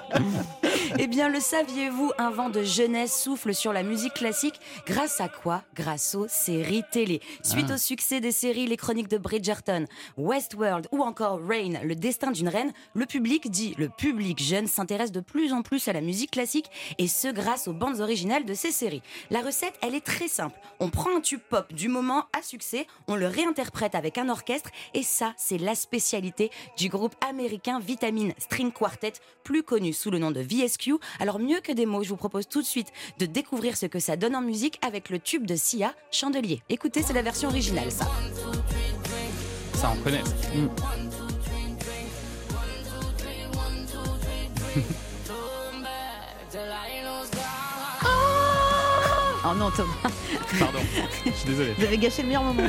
[0.98, 4.60] Eh bien, le saviez-vous, un vent de jeunesse souffle sur la musique classique.
[4.86, 5.62] Grâce à quoi?
[5.74, 7.20] Grâce aux séries télé.
[7.42, 7.74] Suite Ah.
[7.74, 9.86] au succès des séries Les Chroniques de Bridgerton,
[10.18, 15.12] Westworld ou encore Rain, Le Destin d'une reine, le public dit le public jeune s'intéresse
[15.12, 16.66] de plus en plus à la musique classique
[16.98, 19.02] et ce grâce aux bandes originales de ces séries.
[19.30, 20.58] La recette, elle est très simple.
[20.80, 24.70] On prend un tube pop du moment à succès, on le réinterprète avec un orchestre
[24.94, 30.18] et ça, c'est la spécialité du groupe américain Vitamine String Quartet, plus connu sous le
[30.18, 30.81] nom de VSQ.
[31.20, 33.98] Alors mieux que des mots, je vous propose tout de suite de découvrir ce que
[33.98, 36.62] ça donne en musique avec le tube de Sia, Chandelier.
[36.68, 38.06] Écoutez, c'est la version originale, ça.
[39.74, 40.22] Ça, on connaît.
[49.44, 49.90] Oh non, Thomas,
[50.58, 50.78] Pardon,
[51.26, 51.74] je suis désolé.
[51.76, 52.68] vous avez gâché le meilleur moment.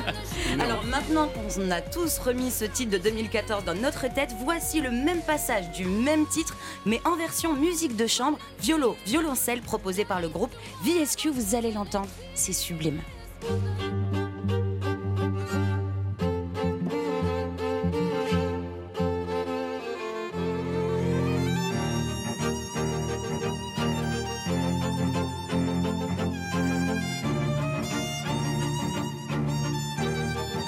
[0.60, 4.90] Alors maintenant qu'on a tous remis ce titre de 2014 dans notre tête, voici le
[4.90, 10.20] même passage du même titre, mais en version musique de chambre, violo, violoncelle proposé par
[10.20, 10.52] le groupe
[10.84, 13.00] VSQ, vous allez l'entendre, c'est sublime.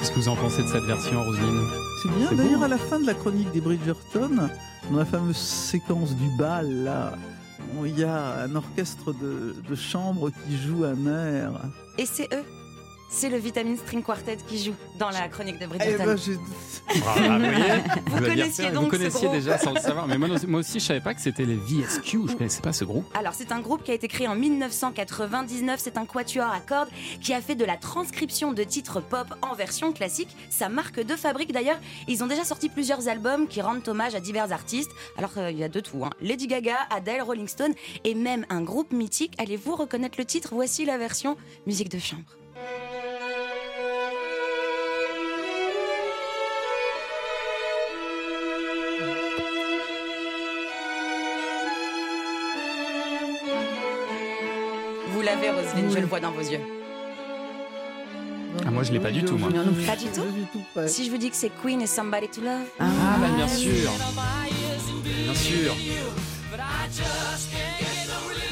[0.03, 1.63] Qu'est-ce que vous en pensez de cette version, Roselyne
[2.03, 2.33] C'est bien.
[2.33, 4.49] D'ailleurs, à la fin de la chronique des Bridgerton,
[4.91, 7.13] dans la fameuse séquence du bal, là,
[7.79, 11.53] où il y a un orchestre de, de chambre qui joue un air.
[11.99, 12.43] Et c'est eux,
[13.15, 16.05] c'est le Vitamine String Quartet qui joue dans la chronique de Eh Bridgerton.
[16.07, 16.39] ben, j'ai-
[17.07, 17.39] Ah,
[18.07, 20.07] vous Vous connaissiez donc Vous ce connaissiez groupe déjà sans le savoir.
[20.09, 22.29] Mais moi, moi aussi, je savais pas que c'était les VSQ.
[22.29, 23.05] Je connaissais pas ce groupe.
[23.17, 25.79] Alors, c'est un groupe qui a été créé en 1999.
[25.83, 26.89] C'est un quatuor à cordes
[27.21, 30.35] qui a fait de la transcription de titres pop en version classique.
[30.51, 31.79] Sa marque de fabrique d'ailleurs.
[32.09, 34.91] Ils ont déjà sorti plusieurs albums qui rendent hommage à divers artistes.
[35.19, 36.05] Alors, euh, il y a de tout.
[36.05, 36.11] hein.
[36.21, 37.73] Lady Gaga, Adele, Rolling Stone
[38.05, 39.35] et même un groupe mythique.
[39.39, 40.51] Allez-vous reconnaître le titre?
[40.53, 42.23] Voici la version musique de chambre.
[55.35, 56.01] L'avez, Roselyne, je Oui.
[56.01, 56.61] le vois dans vos yeux.
[58.67, 59.49] Ah, moi, je l'ai pas du tout, moi.
[59.51, 59.73] Non, non.
[59.87, 60.23] Pas du tout.
[60.87, 62.85] Si je vous dis que c'est Queen et Somebody to Love Ah,
[63.21, 63.91] bah, bien sûr.
[65.25, 65.75] Bien sûr.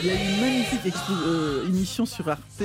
[0.02, 2.62] Il y a une magnifique expo- euh, émission sur Arte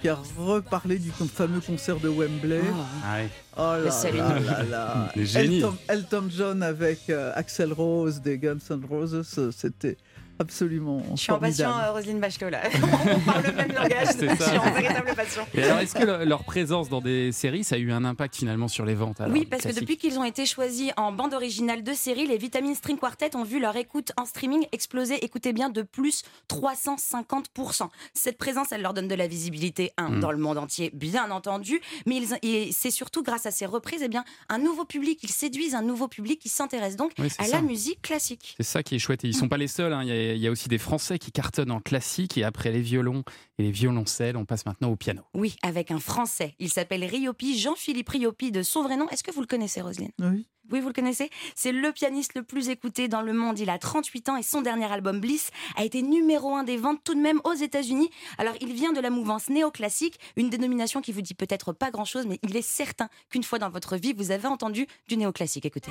[0.00, 2.62] qui a reparlé du fameux concert de Wembley.
[3.04, 3.28] Ah ouais.
[3.58, 5.12] Oh là seul là là là.
[5.16, 9.98] Elton, Elton John avec euh, Axel Rose des Guns N' Roses, euh, c'était
[10.38, 11.88] absolument Je suis en passion, formidable.
[11.88, 12.60] euh, Roselyne Bachelot, là.
[13.14, 14.08] On parle le même langage.
[14.18, 14.48] C'est Je ça.
[14.48, 15.46] suis en véritable passion.
[15.54, 18.36] Et alors, est-ce que le- leur présence dans des séries, ça a eu un impact
[18.36, 21.34] finalement sur les ventes alors, Oui, parce que depuis qu'ils ont été choisis en bande
[21.34, 25.52] originale de série, les Vitamine String Quartet ont vu leur écoute en streaming exploser, écoutez
[25.52, 27.88] bien, de plus 350%.
[28.14, 30.20] Cette présence, elle leur donne de la visibilité, un, Mm.
[30.20, 34.00] dans le monde entier, bien entendu, mais ils- et c'est surtout grâce à ces reprises,
[34.02, 37.44] eh bien, un nouveau public, ils séduisent un nouveau public qui s'intéresse donc Oui, à
[37.44, 37.56] ça.
[37.56, 38.54] la musique classique.
[38.58, 39.24] C'est ça qui est chouette.
[39.24, 39.92] Et ils sont pas les seuls.
[39.92, 40.02] hein.
[40.02, 42.38] Il, y a, il y a aussi des Français qui cartonnent en classique.
[42.38, 43.22] Et après les violons
[43.58, 45.22] et les violoncelles, on passe maintenant au piano.
[45.34, 46.54] Oui, avec un Français.
[46.58, 49.08] Il s'appelle Riopi, Jean-Philippe Riopi de son vrai nom.
[49.08, 50.12] Est-ce que vous le connaissez, Roselyne?
[50.20, 50.46] Oui.
[50.70, 51.30] Oui, vous le connaissez?
[51.54, 53.58] C'est le pianiste le plus écouté dans le monde.
[53.58, 57.00] Il a 38 ans et son dernier album Bliss a été numéro un des ventes
[57.04, 58.10] tout de même aux États-Unis.
[58.36, 62.26] Alors, il vient de la mouvance néoclassique, une dénomination qui vous dit peut-être pas grand-chose,
[62.26, 65.64] mais il est certain qu'une fois dans votre vie, vous avez entendu du néoclassique.
[65.64, 65.90] Écoutez.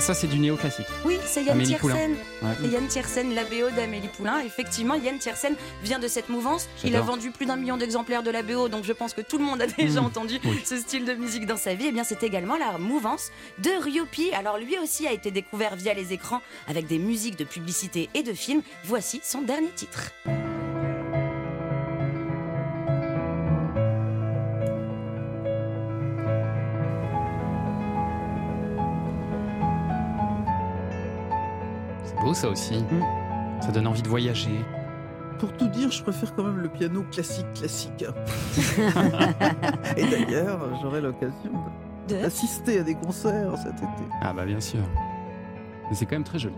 [0.00, 0.86] Ça, c'est du néoclassique.
[1.04, 1.62] Oui, c'est Yann.
[1.62, 2.16] Tiersen.
[2.42, 2.68] Ouais.
[2.70, 4.40] Yann Tiersen, la BO d'Amélie Poulain.
[4.40, 6.68] Effectivement, Yann Tiersen vient de cette mouvance.
[6.84, 9.36] Il a vendu plus d'un million d'exemplaires de la BO, donc je pense que tout
[9.36, 10.04] le monde a déjà Mmh.
[10.06, 10.58] entendu Oui.
[10.64, 11.86] ce style de musique dans sa vie.
[11.88, 14.32] Et bien, c'est également la mouvance de Ryopi.
[14.32, 18.22] Alors, lui aussi a été découvert via les écrans avec des musiques de publicité et
[18.22, 18.62] de films.
[18.84, 20.10] Voici son dernier titre.
[32.20, 32.78] Beau ça aussi.
[32.78, 33.62] Mm.
[33.62, 34.64] Ça donne envie de voyager.
[35.38, 38.04] Pour tout dire, je préfère quand même le piano classique classique.
[39.96, 41.52] Et d'ailleurs, j'aurai l'occasion
[42.08, 44.02] De d'assister à des concerts cet été.
[44.20, 44.80] Ah bah bien sûr.
[45.88, 46.54] Mais c'est quand même très joli.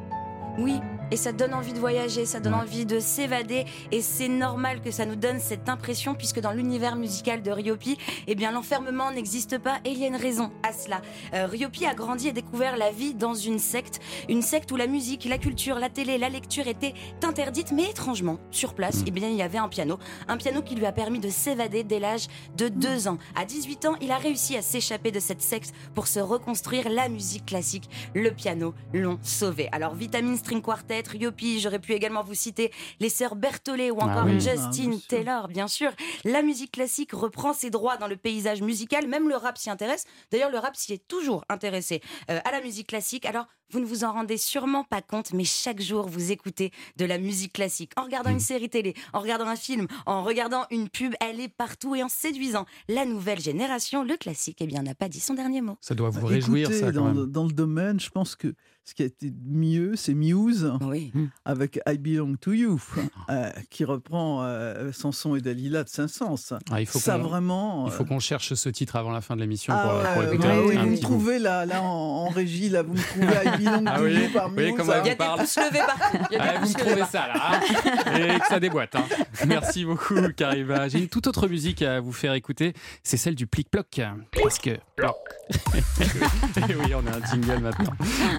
[0.59, 0.81] Oui,
[1.13, 2.61] et ça donne envie de voyager, ça donne Ouais.
[2.61, 6.97] envie de s'évader, et c'est normal que ça nous donne cette impression, puisque dans l'univers
[6.97, 10.73] musical de Ryopi, eh bien l'enfermement n'existe pas, et il y a une raison à
[10.73, 11.03] cela.
[11.35, 14.87] Euh, Ryopi a grandi et découvert la vie dans une secte, une secte où la
[14.87, 19.05] musique, la culture, la télé, la lecture étaient interdites, mais étrangement, sur place, Mm.
[19.07, 19.99] eh bien il y avait un piano,
[20.29, 23.19] un piano qui lui a permis de s'évader dès l'âge de deux ans.
[23.35, 27.09] À 18 ans, il a réussi à s'échapper de cette secte pour se reconstruire la
[27.11, 27.91] musique classique.
[28.15, 29.69] Le piano l'ont sauvé.
[29.73, 34.05] Alors Vitamine String Quartet, Ryopi, j'aurais pu également vous citer les sœurs Berthollet ou Ah
[34.05, 34.25] encore.
[34.27, 35.07] Ah, Justin bien sûr.
[35.09, 35.93] Taylor, bien sûr.
[36.25, 40.05] La musique classique reprend ses droits dans le paysage musical, même le rap s'y intéresse.
[40.31, 43.27] D'ailleurs, le rap s'y est toujours intéressé euh, à la musique classique.
[43.27, 47.05] Alors, vous ne vous en rendez sûrement pas compte, mais chaque jour, vous écoutez de
[47.05, 47.93] la musique classique.
[47.97, 51.49] En regardant une série télé, en regardant un film, en regardant une pub, elle est
[51.49, 55.35] partout et en séduisant la nouvelle génération, le classique, eh bien, n'a pas dit son
[55.35, 55.77] dernier mot.
[55.81, 57.17] Ça doit vous Bah, réjouir écoutez, ça quand dans, même.
[57.17, 58.55] le- dans le domaine, je pense que
[58.85, 61.13] ce qui a été mieux, c'est Muse Oui.
[61.45, 62.81] avec I Belong to You,
[63.31, 66.59] euh, qui reprend euh, Samson et Dalila de Saint-Saëns.
[66.69, 67.87] Ah, il faut Ça qu'on vraiment.
[67.87, 70.33] il faut euh, qu'on cherche ce titre avant la fin de l'émission ah pour, pour
[70.33, 72.95] écouter ouais, un, oui, un vous me trouvez là, là en, en régie, là, vous
[72.95, 73.27] me trouvez
[73.67, 75.39] Ah oui, par comment elle Il y a vous des parle.
[75.41, 76.19] pouces levés partout.
[76.31, 77.61] Il y a des Ah, vous me trouvez ça là hein
[78.37, 78.95] et que ça déboîte.
[78.97, 79.05] hein.
[79.47, 80.89] Merci beaucoup Kariva.
[80.89, 84.01] J'ai une toute autre musique à vous faire écouter, c'est celle du plic-ploc.
[84.43, 85.17] Parce que ploc.
[86.69, 87.93] Et oui, on a un jingle maintenant.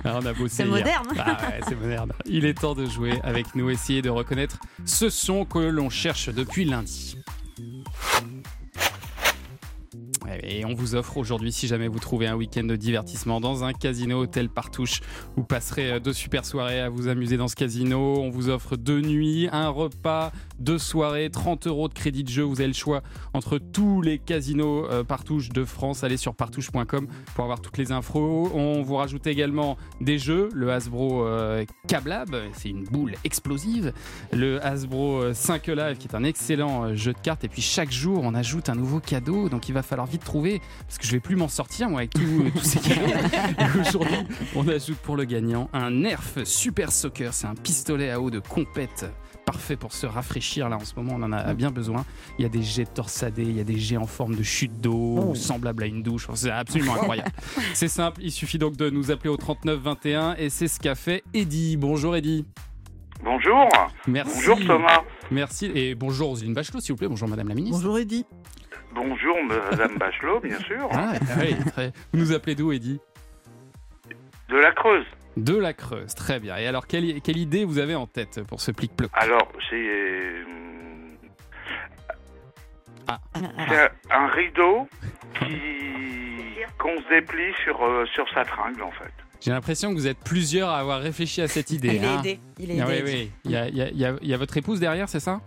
[0.05, 0.55] Ah, on a bossé.
[0.57, 1.07] C'est moderne.
[1.19, 2.11] Ah ouais, c'est moderne.
[2.25, 6.29] Il est temps de jouer avec nous, essayer de reconnaître ce son que l'on cherche
[6.29, 7.17] depuis lundi.
[10.41, 13.73] Et on vous offre aujourd'hui, si jamais vous trouvez un week-end de divertissement dans un
[13.73, 15.01] casino hôtel Partouche,
[15.35, 18.19] vous passerez euh, deux super soirées à vous amuser dans ce casino.
[18.19, 22.43] On vous offre deux nuits, un repas, deux soirées, 30 euros de crédit de jeu.
[22.43, 23.01] Vous avez le choix
[23.33, 26.03] entre tous les casinos euh, Partouche de France.
[26.03, 28.49] Allez sur partouche.com pour avoir toutes les infos.
[28.53, 33.93] On vous rajoute également des jeux, le Hasbro euh, Cablab, c'est une boule explosive.
[34.31, 37.43] Le Hasbro euh, 5 Live qui est un excellent jeu de cartes.
[37.43, 39.49] Et puis chaque jour, on ajoute un nouveau cadeau.
[39.49, 42.11] Donc il va falloir vite trouver parce que je vais plus m'en sortir moi avec
[42.11, 43.01] tout- euh, tous ces cadeaux.
[43.79, 44.17] Aujourd'hui,
[44.55, 47.33] on ajoute pour le gagnant un Nerf Super Soccer.
[47.33, 49.11] C'est un pistolet à eau de compète.
[49.45, 52.05] Parfait pour se rafraîchir là en ce moment, on en a bien besoin.
[52.39, 54.79] Il y a des jets torsadés, il y a des jets en forme de chute
[54.79, 56.27] d'eau, semblable à une douche.
[56.33, 57.29] C'est absolument incroyable.
[57.73, 60.95] C'est simple, il suffit donc de nous appeler au 39 21 et c'est ce qu'a
[60.95, 61.75] fait Eddy.
[61.75, 62.45] Bonjour Eddy.
[63.21, 63.67] Bonjour.
[64.07, 64.33] Merci.
[64.35, 65.01] Bonjour Thomas.
[65.29, 67.07] Merci et bonjour Roselyne Bachelot s'il vous plaît.
[67.09, 67.79] Bonjour Madame la Ministre.
[67.79, 68.25] Bonjour Eddy.
[68.93, 70.87] Bonjour Madame Bachelot, bien sûr.
[70.91, 72.99] Ah, oui, très- Vous nous appelez d'où Eddy?
[74.49, 75.05] De la Creuse.
[75.37, 76.57] De la Creuse, très bien.
[76.57, 80.43] Et alors quelle, quelle idée vous avez en tête pour ce plic-ploc Alors, c'est euh,
[83.07, 83.19] Ah.
[83.35, 83.79] c'est
[84.11, 84.87] un, un rideau
[85.39, 85.57] qui
[86.77, 89.11] qu'on se déplie sur, euh, sur sa tringle en fait.
[89.41, 91.95] J'ai l'impression que vous êtes plusieurs à avoir réfléchi à cette idée.
[91.95, 92.19] Il est hein.
[92.19, 92.39] aidé.
[92.59, 93.11] Il est Ah oui, aidé.
[93.11, 93.31] oui.
[93.45, 95.09] Il y a, il y a- il y a- il y a votre épouse derrière,
[95.09, 95.41] c'est ça?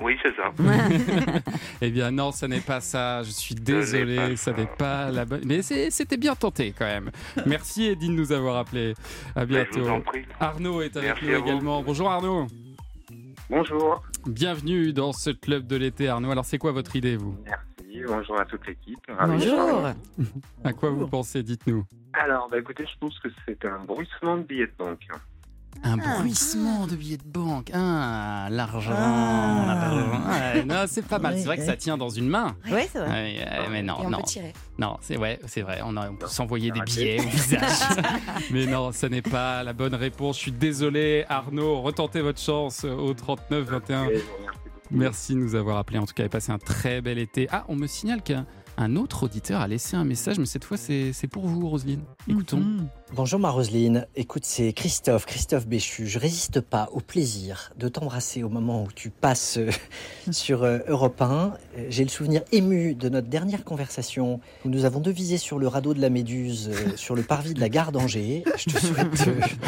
[0.00, 0.52] Oui, c'est ça.
[1.80, 3.22] Eh bien non, ça n'est pas ça.
[3.22, 5.42] Je suis désolé, ça n'est pas la bonne.
[5.44, 7.10] Mais c'était bien tenté quand même.
[7.46, 8.94] Merci Eddie de nous avoir appelé.
[9.36, 10.10] À Mais je vous en bientôt.
[10.10, 10.24] prie.
[10.40, 11.82] Arnaud est avec Merci nous également.
[11.82, 12.46] Bonjour Arnaud.
[13.50, 14.02] Bonjour.
[14.26, 16.30] Bienvenue dans ce club de l'été Arnaud.
[16.30, 17.36] Alors c'est quoi votre idée vous?
[17.44, 18.04] Merci.
[18.06, 18.98] Bonjour à toute l'équipe.
[19.26, 19.88] Bonjour.
[20.64, 21.42] À quoi vous pensez?
[21.42, 21.84] Dites-nous.
[22.14, 25.06] Alors, bah, écoutez, je pense que c'est un bruissement de billets de banque.
[25.84, 26.18] Un Ah.
[26.20, 27.70] bruissement de billets de banque.
[27.74, 28.92] Ah, l'argent.
[28.96, 30.54] Ah.
[30.66, 31.36] non, c'est pas mal.
[31.38, 32.56] C'est vrai que ça tient dans une main.
[32.70, 33.08] Oui, c'est vrai.
[33.10, 34.18] Ouais, ouais, mais non, Et on non.
[34.18, 34.52] peut tirer.
[34.78, 35.80] Non, c'est ouais, c'est vrai.
[35.84, 37.62] On, a- on peut s'envoyer des billets au visage.
[38.50, 40.36] Mais non, ce n'est pas la bonne réponse.
[40.36, 41.80] Je suis désolé, Arnaud.
[41.82, 44.04] Retentez votre chance au 39 21.
[44.04, 44.96] Et je vous remercie beaucoup.
[44.98, 45.98] Merci de nous avoir appelés.
[45.98, 47.48] En tout cas, et passé un très bel été.
[47.50, 48.46] Ah, on me signale qu'un
[48.78, 52.02] un autre auditeur a laissé un message, mais cette fois, c'est pour vous, Roselyne.
[52.28, 52.58] Écoutons.
[52.58, 52.88] Mhm.
[53.14, 56.06] Bonjour ma Roselyne, écoute c'est Christophe, Christophe Béchu.
[56.06, 59.70] Je résiste pas au plaisir de t'embrasser au moment où tu passes euh,
[60.30, 61.52] sur euh, Europe 1.
[61.76, 65.68] Euh, J'ai le souvenir ému de notre dernière conversation où nous avons devisé sur le
[65.68, 68.44] radeau de la Méduse euh, sur le parvis de la gare d'Angers.
[68.56, 69.10] Je te souhaite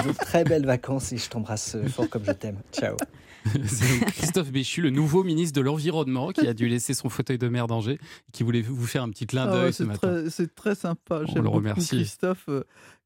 [0.07, 2.61] de très belles vacances et je t'embrasse fort comme je t'aime.
[2.73, 2.97] Ciao.
[3.67, 7.49] C'est Christophe Béchu, le nouveau ministre de l'Environnement, qui a dû laisser son fauteuil de
[7.49, 7.99] mer d'Angers,
[8.33, 10.09] qui voulait vous faire un petit clin Ah d'œil ouais, ce c'est matin.
[10.23, 11.21] très, c'est très sympa.
[11.25, 11.89] On J'aime le beaucoup remercie.
[11.97, 12.49] Christophe,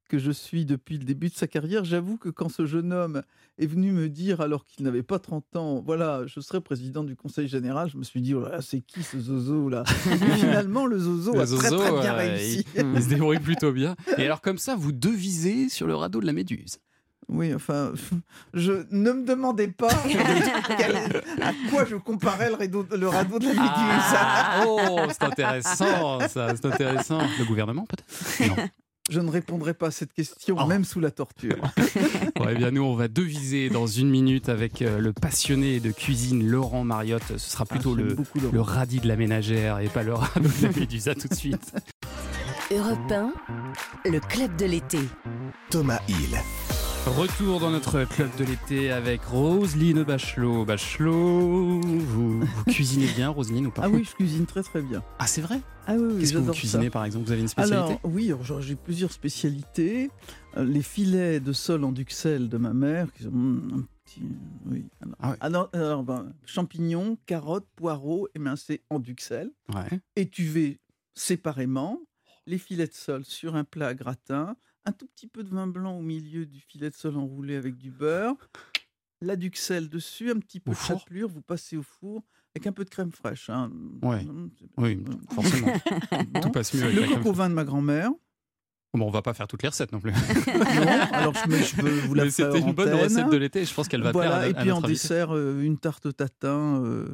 [0.09, 1.85] que je suis depuis le début de sa carrière.
[1.85, 3.21] J'avoue que quand ce jeune homme
[3.57, 7.15] est venu me dire, alors qu'il n'avait pas 30 ans, voilà, je serai président du
[7.15, 9.83] Conseil général, je me suis dit, oh c'est qui ce zozo là?
[10.11, 12.65] Et finalement, le zozo Le a très, très bien euh, réussi.
[12.75, 13.95] il, il se débrouille plutôt bien.
[14.17, 16.79] Et alors, comme ça, vous devisez sur le radeau de la Méduse?
[17.27, 17.93] Oui, enfin,
[18.55, 19.89] je ne me demandez pas
[21.41, 23.69] à quoi je comparais le radeau, le radeau de la Méduse.
[24.15, 27.19] Ah, oh, c'est intéressant, ça, c'est intéressant.
[27.37, 28.49] Le gouvernement, peut-être?
[28.49, 28.55] Non.
[29.09, 30.65] Je ne répondrai pas à cette question, Oh.
[30.67, 31.57] même sous la torture.
[32.35, 35.91] Bon, eh bien, nous, on va deviser dans une minute avec euh, le passionné de
[35.91, 37.23] cuisine Laurent Mariotte.
[37.27, 40.47] Ce sera plutôt Ah, j'aime le, le radis de la ménagère et pas le radeau
[40.47, 41.07] de la Méduse.
[41.09, 41.73] À tout de suite.
[42.71, 43.33] Europe 1,
[44.09, 44.99] le club de l'été.
[45.71, 46.37] Thomas Hill.
[47.05, 50.63] Retour dans notre club de l'été avec Roselyne Bachelot.
[50.65, 53.83] Bachelot, vous, vous cuisinez bien, Roselyne, ou pas?
[53.85, 55.03] Ah oui, je cuisine très très bien.
[55.17, 55.59] Ah, c'est vrai?
[55.87, 56.59] Ah oui, oui, Qu'est-ce que vous ça.
[56.59, 57.25] cuisinez, par exemple?
[57.25, 57.83] Vous avez une spécialité?
[57.83, 60.11] Alors, oui, j'ai plusieurs spécialités.
[60.57, 64.21] Euh, les filets de sol en duxelles de ma mère, qui sont mm, un petit.
[64.67, 64.85] Oui.
[65.01, 65.37] Alors, Ah ouais.
[65.41, 69.99] alors, alors, ben, champignons, carottes, poireaux émincés en duxelles, Ouais.
[70.15, 70.79] étuvés
[71.15, 71.99] séparément.
[72.45, 74.55] Les filets de sol sur un plat à gratin.
[74.85, 77.77] Un tout petit peu de vin blanc au milieu du filet de sol enroulé avec
[77.77, 78.35] du beurre.
[79.21, 81.27] La duxelle dessus, un petit peu Au de four chapelure.
[81.29, 82.23] Vous passez au four
[82.55, 83.49] avec un peu de crème fraîche.
[83.49, 83.69] hein.
[84.01, 84.23] Ouais.
[84.23, 85.73] Mm, c'est- Oui, forcément.
[86.41, 88.11] Tout passe mieux avec Le crème coco vin de ma grand-mère.
[88.97, 90.11] Bon, on va pas faire toutes les recettes non plus.
[90.49, 93.03] Non, alors je, je peux vous la c'était une bonne antenne.
[93.03, 93.63] recette de l'été.
[93.65, 95.01] Je pense qu'elle va voilà, plaire à, et à puis en notre invité.
[95.03, 96.81] dessert, euh, une tarte tatin.
[96.83, 97.07] euh.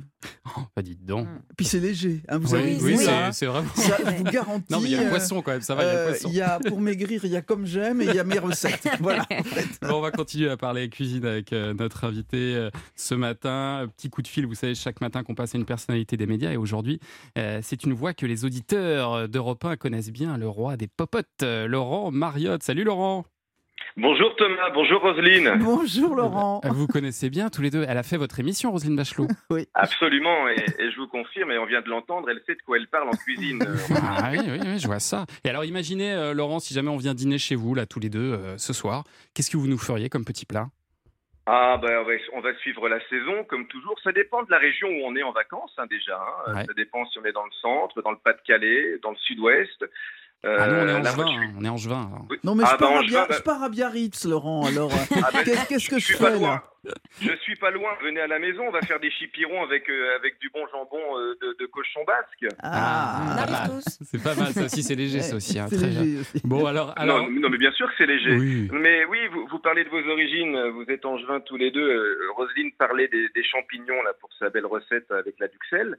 [0.58, 1.28] Oh, bah dites donc.
[1.58, 3.70] Puis c'est léger, hein, vous oui, avez oui, vu c'est ça, c'est vraiment.
[3.76, 4.66] ça, je vous garantis.
[4.72, 5.94] Non, mais il y a le euh, poisson quand même, ça va, il y a
[5.94, 6.30] le euh, poisson.
[6.30, 8.40] il y a, pour maigrir, il y a comme j'aime et il y a mes
[8.40, 8.88] recettes.
[9.02, 9.26] Voilà.
[9.30, 9.68] en fait.
[9.82, 13.88] Bon, on va continuer à parler cuisine avec euh, notre invité euh, ce matin.
[13.98, 16.52] Petit coup de fil, vous savez, chaque matin qu'on passe à une personnalité des médias.
[16.52, 17.00] Et aujourd'hui,
[17.38, 21.28] euh, c'est une voix que les auditeurs d'Europe 1 connaissent bien, le roi des popotes,
[21.44, 22.64] euh, Laurent Mariotte.
[22.64, 23.26] Salut Laurent
[23.98, 25.54] Bonjour Thomas, bonjour Roselyne.
[25.60, 26.60] Bonjour Laurent.
[26.66, 27.86] Euh, Vous connaissez bien tous les deux.
[27.88, 29.28] Elle a fait votre émission, Roselyne Bachelot.
[29.74, 32.78] Absolument, et, et je vous confirme, et on vient de l'entendre, elle sait de quoi
[32.78, 33.62] elle parle en cuisine.
[33.64, 35.26] Euh, Ah oui, oui, oui, je vois ça.
[35.46, 38.10] Et alors, imaginez, euh, Laurent, si jamais on vient dîner chez vous, là, tous les
[38.10, 40.68] deux, euh, ce soir, qu'est-ce que vous nous feriez comme petit plat?
[41.48, 43.96] Ah ben on va, on va suivre la saison comme toujours.
[44.04, 46.20] Ça dépend de la région où on est en vacances hein, déjà.
[46.48, 46.56] hein.
[46.56, 46.66] Ouais.
[46.66, 49.86] Ça dépend si on est dans le centre, dans le Pas-de-Calais, dans le Sud-Ouest.
[50.46, 51.70] Euh, Ah, nous, on est voiture- hein, on est.
[52.30, 52.38] Oui.
[52.44, 54.66] Non, mais Ah, je, pars bah, bah- je pars à Biarritz, Laurent.
[54.68, 56.64] Alors, euh, Ah, ben, qu'est-ce que je, pas fais là
[57.20, 57.90] Je suis pas loin.
[58.04, 61.00] Venez à la maison, on va faire des chipirons avec euh, avec du bon jambon
[61.18, 62.54] euh, de, de cochon basque.
[62.62, 63.98] Ah, tous.
[64.06, 65.58] C'est pas mal, ça aussi, c'est léger, ça aussi.
[65.58, 66.04] hein, C'est très bien.
[66.04, 66.42] léger aussi.
[66.44, 66.94] Bon, alors.
[66.96, 67.22] alors...
[67.28, 68.36] Non, non, mais bien sûr que c'est léger.
[68.36, 68.70] Oui.
[68.72, 72.20] Mais oui, vous, vous parlez de vos origines, vous êtes angevin tous les deux.
[72.38, 75.98] Roselyne parlait des, des champignons là pour sa belle recette avec la duxelle.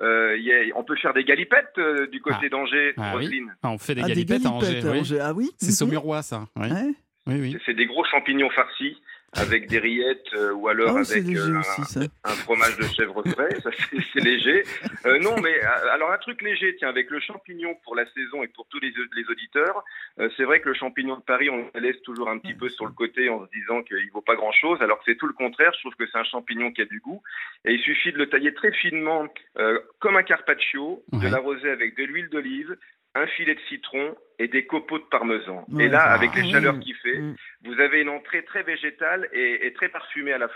[0.00, 2.48] Euh, il y a- on peut faire des galipettes euh, du côté Ah.
[2.50, 3.42] d'Angers, Ah oui.
[3.62, 4.80] Ah, on fait des Ah, galipettes, à Angers.
[4.86, 5.00] à oui.
[5.00, 5.20] Angers.
[5.20, 5.72] Ah oui C'est Mhm.
[5.72, 6.46] saumurois, ça.
[6.56, 6.94] Oui, Ouais.
[7.26, 7.34] oui.
[7.40, 7.56] oui.
[7.66, 8.96] C'est des gros champignons farcis
[9.34, 13.60] avec des rillettes euh, ou alors Ah avec euh, aussi, un fromage de chèvre frais,
[13.62, 13.70] ça
[14.12, 14.62] c'est léger.
[15.04, 18.42] Euh, non, mais euh, alors un truc léger, tiens, avec le champignon pour la saison
[18.42, 19.84] et pour tous les, les auditeurs,
[20.18, 22.68] euh, c'est vrai que le champignon de Paris, on le laisse toujours un petit peu
[22.70, 25.34] sur le côté en se disant qu'il vaut pas grand-chose, alors que c'est tout le
[25.34, 25.72] contraire.
[25.74, 27.22] Je trouve que c'est un champignon qui a du goût
[27.64, 31.20] et il suffit de le tailler très finement, euh, comme un carpaccio, Ouais.
[31.26, 32.76] de l'arroser avec de l'huile d'olive.
[33.18, 35.64] Un filet de citron et des copeaux de parmesan.
[35.68, 36.80] Ouais, et là, avec les chaleurs oui.
[36.80, 37.34] qu'il fait, Mm.
[37.64, 40.54] vous avez une entrée très végétale et, et très parfumée à la fin.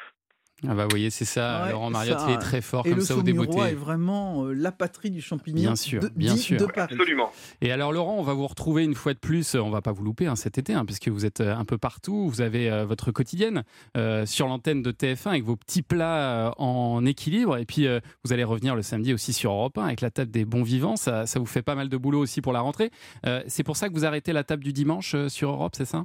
[0.68, 2.90] Ah bah vous voyez, c'est ça, Ouais, Laurent Mariotte, ça, il est très fort Et
[2.90, 3.59] comme le ça au débeauté.
[3.59, 6.59] Est vraiment euh, la patrie du champignon Bien sûr, de, bien sûr.
[6.61, 6.94] de Paris.
[6.94, 7.31] Absolument.
[7.61, 10.05] Et alors Laurent, on va vous retrouver une fois de plus, on va pas vous
[10.05, 12.85] louper hein, cet été, hein, puisque vous êtes euh, un peu partout, vous avez euh,
[12.85, 13.64] votre quotidienne
[13.96, 17.98] euh, sur l'antenne de TF1 avec vos petits plats euh, en équilibre, et puis euh,
[18.25, 20.96] vous allez revenir le samedi aussi sur Europe 1 avec la table des bons vivants,
[20.96, 22.90] ça, ça vous fait pas mal de boulot aussi pour la rentrée.
[23.27, 25.85] Euh, c'est pour ça que vous arrêtez la table du dimanche euh, sur Europe, c'est
[25.87, 25.98] ça?
[25.98, 26.05] Euh,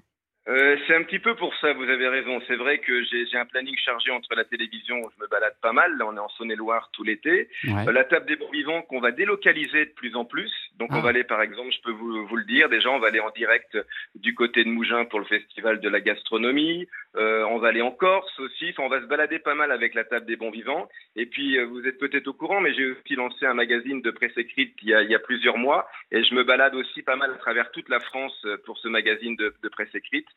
[0.85, 2.41] c'est un petit peu pour ça, vous avez raison.
[2.47, 5.71] C'est vrai que j'ai un planning chargé entre la télévision, où je me balade pas
[5.71, 5.97] mal.
[5.97, 7.49] Là, on est en Saône-et-Loire tout l'été.
[7.63, 7.87] Ouais.
[7.87, 10.51] Euh, la table des bons vivants qu'on va délocaliser de plus en plus.
[10.77, 11.01] Donc, on Ah.
[11.01, 13.29] va aller, par exemple, je peux vous, vous le dire, déjà, on va aller en
[13.31, 13.77] direct
[14.15, 16.87] du côté de Mougins pour le festival de la gastronomie.
[17.15, 18.69] Euh, on va aller en Corse aussi.
[18.69, 20.87] Enfin, on va se balader pas mal avec la table des bons vivants.
[21.15, 24.11] Et puis, euh, vous êtes peut-être au courant, mais j'ai aussi lancé un magazine de
[24.11, 25.87] presse écrite il y, a, il y a plusieurs mois.
[26.11, 28.87] Et je me balade aussi pas mal à travers toute la France euh, pour ce
[28.87, 30.27] magazine de, de presse écrite,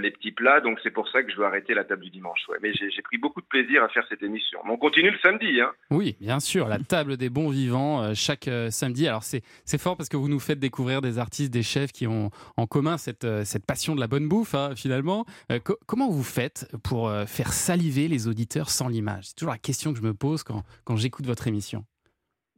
[0.00, 0.60] les petits plats.
[0.60, 2.40] Donc, c'est pour ça que je veux arrêter la table du dimanche.
[2.48, 2.58] Ouais.
[2.60, 4.58] Mais j'ai pris beaucoup de plaisir à faire cette émission.
[4.64, 5.60] Mais on continue le samedi.
[5.60, 5.72] Hein.
[5.90, 9.06] Oui, bien sûr, la table des bons vivants euh, chaque euh, samedi.
[9.06, 9.42] Alors c'est
[9.78, 12.96] fort parce que vous nous faites découvrir des artistes, des chefs qui ont en commun
[12.98, 15.24] cette, euh, cette passion de la bonne bouffe hein, finalement.
[15.52, 19.26] Euh, co- comment vous faites pour euh, faire saliver les auditeurs sans l'image?
[19.26, 21.84] C'est toujours la question que je me pose quand, quand j'écoute votre émission.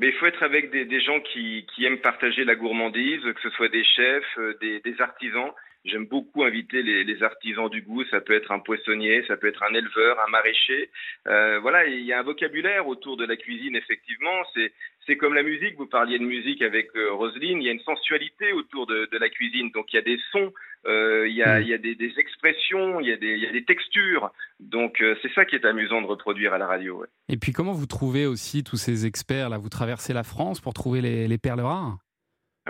[0.01, 3.41] Mais il faut être avec des, des gens qui, qui aiment partager la gourmandise, que
[3.43, 5.51] ce soit des chefs, euh, des, des artisans.
[5.89, 8.05] J'aime beaucoup inviter les, les artisans du goût.
[8.11, 10.91] Ça peut être un poissonnier, ça peut être un éleveur, un maraîcher.
[11.27, 14.39] Euh, voilà, il y a un vocabulaire autour de la cuisine, effectivement.
[14.55, 14.73] C'est
[15.07, 15.75] c'est comme la musique.
[15.77, 17.63] Vous parliez de musique avec euh, Roselyne.
[17.63, 19.71] Il y a une sensualité autour de, de la cuisine.
[19.73, 20.53] Donc il y a des sons,
[20.87, 23.43] euh, il y a, il y a des, des expressions, il y a des, il
[23.43, 24.31] y a des textures.
[24.61, 27.01] Donc euh, c'est ça qui est amusant de reproduire à la radio.
[27.01, 27.07] ouais.
[27.31, 29.57] Et puis comment vous trouvez aussi tous ces experts là?
[29.57, 31.97] Vous traversez la France pour trouver les, les perles rares?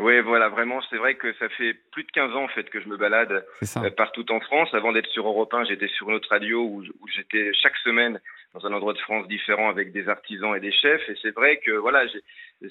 [0.00, 2.80] Oui, voilà, vraiment, c'est vrai que ça fait plus de 15 ans en fait que
[2.80, 3.44] je me balade
[3.76, 4.68] euh, partout en France.
[4.72, 8.20] Avant d'être sur Europe 1, j'étais sur une autre radio où, où j'étais chaque semaine
[8.54, 11.08] dans un endroit de France différent avec des artisans et des chefs.
[11.08, 12.04] Et c'est vrai que voilà,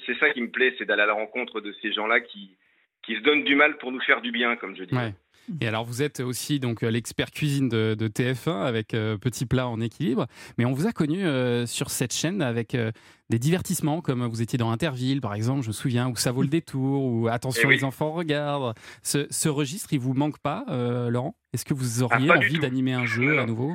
[0.06, 2.56] c'est ça qui me plaît, c'est d'aller à la rencontre de ces gens-là qui
[3.04, 4.96] qui se donnent du mal pour nous faire du bien, comme je dis.
[4.96, 5.14] Ouais.
[5.62, 9.46] Et alors, vous êtes aussi donc euh, l'expert cuisine de, de TF1 avec euh, Petit
[9.46, 10.28] Plat en équilibre.
[10.58, 12.92] Mais on vous a connu euh, sur cette chaîne avec euh,
[13.30, 16.42] des divertissements, comme vous étiez dans Interville, par exemple, je me souviens, où ça vaut
[16.42, 17.76] le détour, ou Attention, Eh oui.
[17.78, 18.74] les enfants regardent.
[19.04, 20.66] Ce, ce registre, il vous manque pas,
[21.10, 21.36] Laurent?
[21.54, 23.74] Est-ce que vous auriez Ah, du envie d'animer un jeu à nouveau?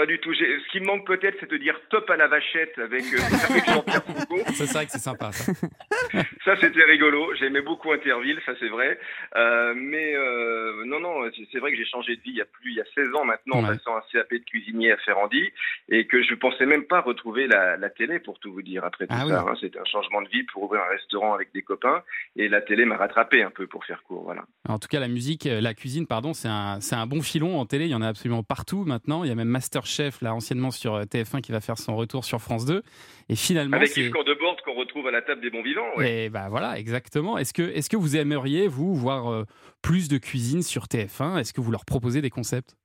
[0.00, 0.32] Pas du tout.
[0.32, 3.18] Ce qui me manque peut-être, c'est de dire top à la vachette avec, euh,
[3.50, 4.38] avec Jean-Pierre Foucault.
[4.54, 5.52] Ça, c'est vrai que c'est sympa, ça.
[6.44, 7.34] Ça, c'était rigolo.
[7.38, 8.98] J'aimais beaucoup Interville, ça c'est vrai.
[9.36, 12.46] Euh, mais euh, non, non, c'est- vrai que j'ai changé de vie il y a
[12.46, 13.76] plus, il y a 16 ans maintenant, en Ouais.
[13.76, 15.50] passant un CAP de cuisinier à Ferrandi,
[15.90, 19.06] et que je pensais même pas retrouver la, la télé, pour tout vous dire, après
[19.06, 19.44] tout Ah ça.
[19.44, 19.50] oui.
[19.52, 19.54] hein.
[19.60, 22.02] C'était un changement de vie pour ouvrir un restaurant avec des copains,
[22.36, 24.44] et la télé m'a rattrapé un peu pour faire court, voilà.
[24.68, 27.66] En tout cas, la musique, euh, la cuisine, pardon, c'est un, un bon filon en
[27.66, 27.84] télé.
[27.84, 29.22] Il y en a absolument partout maintenant.
[29.24, 29.48] Il y a même
[29.90, 32.82] Masterchef, là, anciennement sur euh, TF1, qui va faire son retour sur France 2.
[33.28, 36.24] Et finalement, Avec Yves Cordebord qu'on retrouve à la table des bons vivants, ouais.
[36.24, 37.38] Et bah voilà, exactement.
[37.38, 39.44] Est-ce que, est-ce que vous aimeriez, vous, voir euh,
[39.82, 42.76] plus de cuisine sur TF1 Est-ce que vous leur proposez des concepts?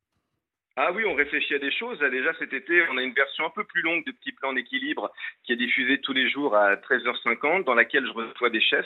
[0.77, 1.99] Ah oui, on réfléchit à des choses.
[1.99, 5.11] Déjà cet été, on a une version un peu plus longue de Petit Plan d'équilibre
[5.43, 8.85] qui est diffusée tous les jours à 13h50, dans laquelle je reçois des chefs.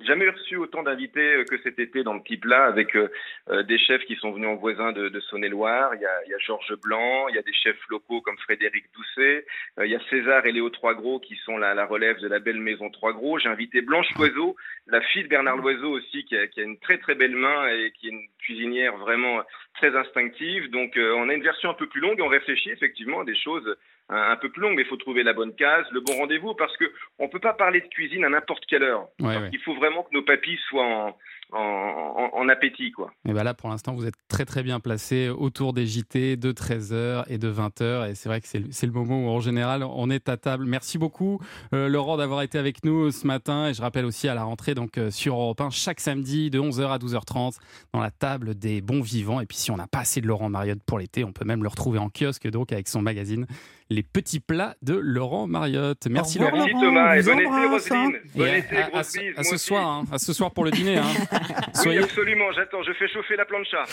[0.00, 3.10] Jamais reçu autant d'invités euh, que cet été dans le Petit Plat, avec euh,
[3.50, 5.94] euh, des chefs qui sont venus en voisin de, de Saône-et-Loire.
[5.94, 9.44] Il y a, Georges Blanc, il y a des chefs locaux comme Frédéric Doucet,
[9.84, 12.58] il y a César et Léo Troisgros qui sont la, la relève de la belle
[12.58, 13.38] maison Troisgros.
[13.38, 16.78] J'ai invité Blanche Loiseau, la fille de Bernard Loiseau aussi, qui a, qui a une
[16.78, 19.42] très très belle main et qui est une cuisinière vraiment
[19.74, 20.70] très instinctive.
[20.70, 23.24] Donc euh, on a une version un peu plus longue et on réfléchit effectivement à
[23.24, 23.76] des choses
[24.08, 26.54] un, un peu plus longues, mais il faut trouver la bonne case, le bon rendez-vous,
[26.54, 29.08] parce que on peut pas parler de cuisine à n'importe quelle heure.
[29.20, 29.50] Ouais, ouais.
[29.52, 31.16] Il faut vraiment que nos papilles soient en,
[31.54, 33.12] en, appétit, quoi.
[33.26, 36.52] Et bah là, pour l'instant, vous êtes très très bien placé autour des JT de
[36.52, 38.10] 13h et de 20h.
[38.10, 40.36] Et c'est vrai que c'est le- c'est le moment où, en général, on est à
[40.36, 40.64] table.
[40.66, 41.38] Merci beaucoup,
[41.72, 43.68] euh, Laurent, d'avoir été avec nous ce matin.
[43.68, 46.58] Et je rappelle aussi à la rentrée, donc euh, sur Europe 1, chaque samedi de
[46.58, 47.58] 11h à 12h30,
[47.92, 49.40] dans la table des bons vivants.
[49.40, 51.62] Et puis, si on n'a pas assez de Laurent Mariotte pour l'été, on peut même
[51.62, 53.46] le retrouver en kiosque, donc avec son magazine
[53.92, 56.06] Les petits plats de Laurent Mariotte.
[56.08, 56.52] Merci, Laurent.
[56.56, 57.70] Merci Thomas, et bon été hein.
[57.70, 58.12] Roselyne.
[58.34, 59.64] Bon été, à, ce, bise, à moi ce aussi.
[59.66, 60.96] soir, hein, à ce soir pour le dîner.
[60.96, 61.04] hein.
[61.84, 63.84] Oui, absolument, j'attends, je fais chauffer la plancha.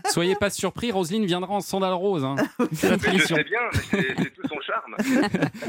[0.10, 2.24] soyez pas surpris, Roselyne viendra en sandales roses.
[2.24, 2.36] hein.
[2.70, 2.96] Je sais
[3.44, 3.58] bien,
[3.90, 4.94] c'est tout son charme.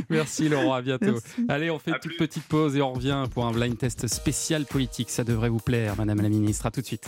[0.10, 1.06] Merci Laurent, à bientôt.
[1.14, 1.46] Merci.
[1.50, 4.66] Allez, on fait une toute petite pause et on revient pour un blind test spécial
[4.66, 5.10] politique.
[5.10, 6.68] Ça devrait vous plaire, Madame la Ministre.
[6.68, 7.08] À tout de suite.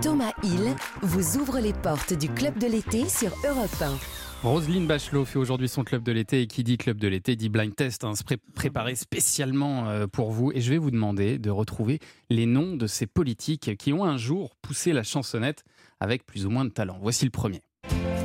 [0.00, 3.94] Thomas Hill vous ouvre les portes du club de l'été sur Europe 1.
[4.42, 7.48] Roselyne Bachelot fait aujourd'hui son club de l'été et qui dit club de l'été dit
[7.48, 10.52] blind test, hein, pré- préparé spécialement euh, pour vous.
[10.54, 11.98] Et je vais vous demander de retrouver
[12.30, 15.64] les noms de ces politiques qui ont un jour poussé la chansonnette
[16.00, 16.98] avec plus ou moins de talent.
[17.02, 17.60] Voici le premier.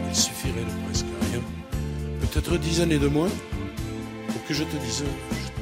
[0.09, 1.41] Il suffirait de presque rien,
[2.20, 3.30] peut-être dix années de moins,
[4.28, 5.03] pour que je te dise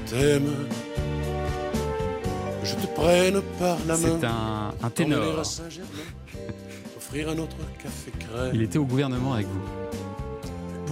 [0.08, 0.50] je t'aime,
[2.62, 4.18] que je te prenne par la main.
[4.20, 4.26] C'est
[4.86, 5.44] un, ténor.
[8.54, 9.62] Il était au gouvernement avec vous.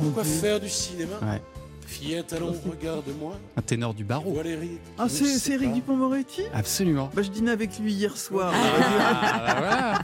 [0.02, 1.16] Pourquoi faire du cinéma?
[1.22, 1.41] Ouais.
[1.86, 3.38] Fillette, allons, regarde-moi.
[3.56, 4.38] Un ténor du barreau.
[4.98, 5.72] Ah, c'est Eric.
[5.74, 6.41] Dupont-Moretti?
[6.54, 7.10] Absolument.
[7.14, 8.52] bah, Je dînais avec lui hier soir.
[8.54, 9.56] Ah, bah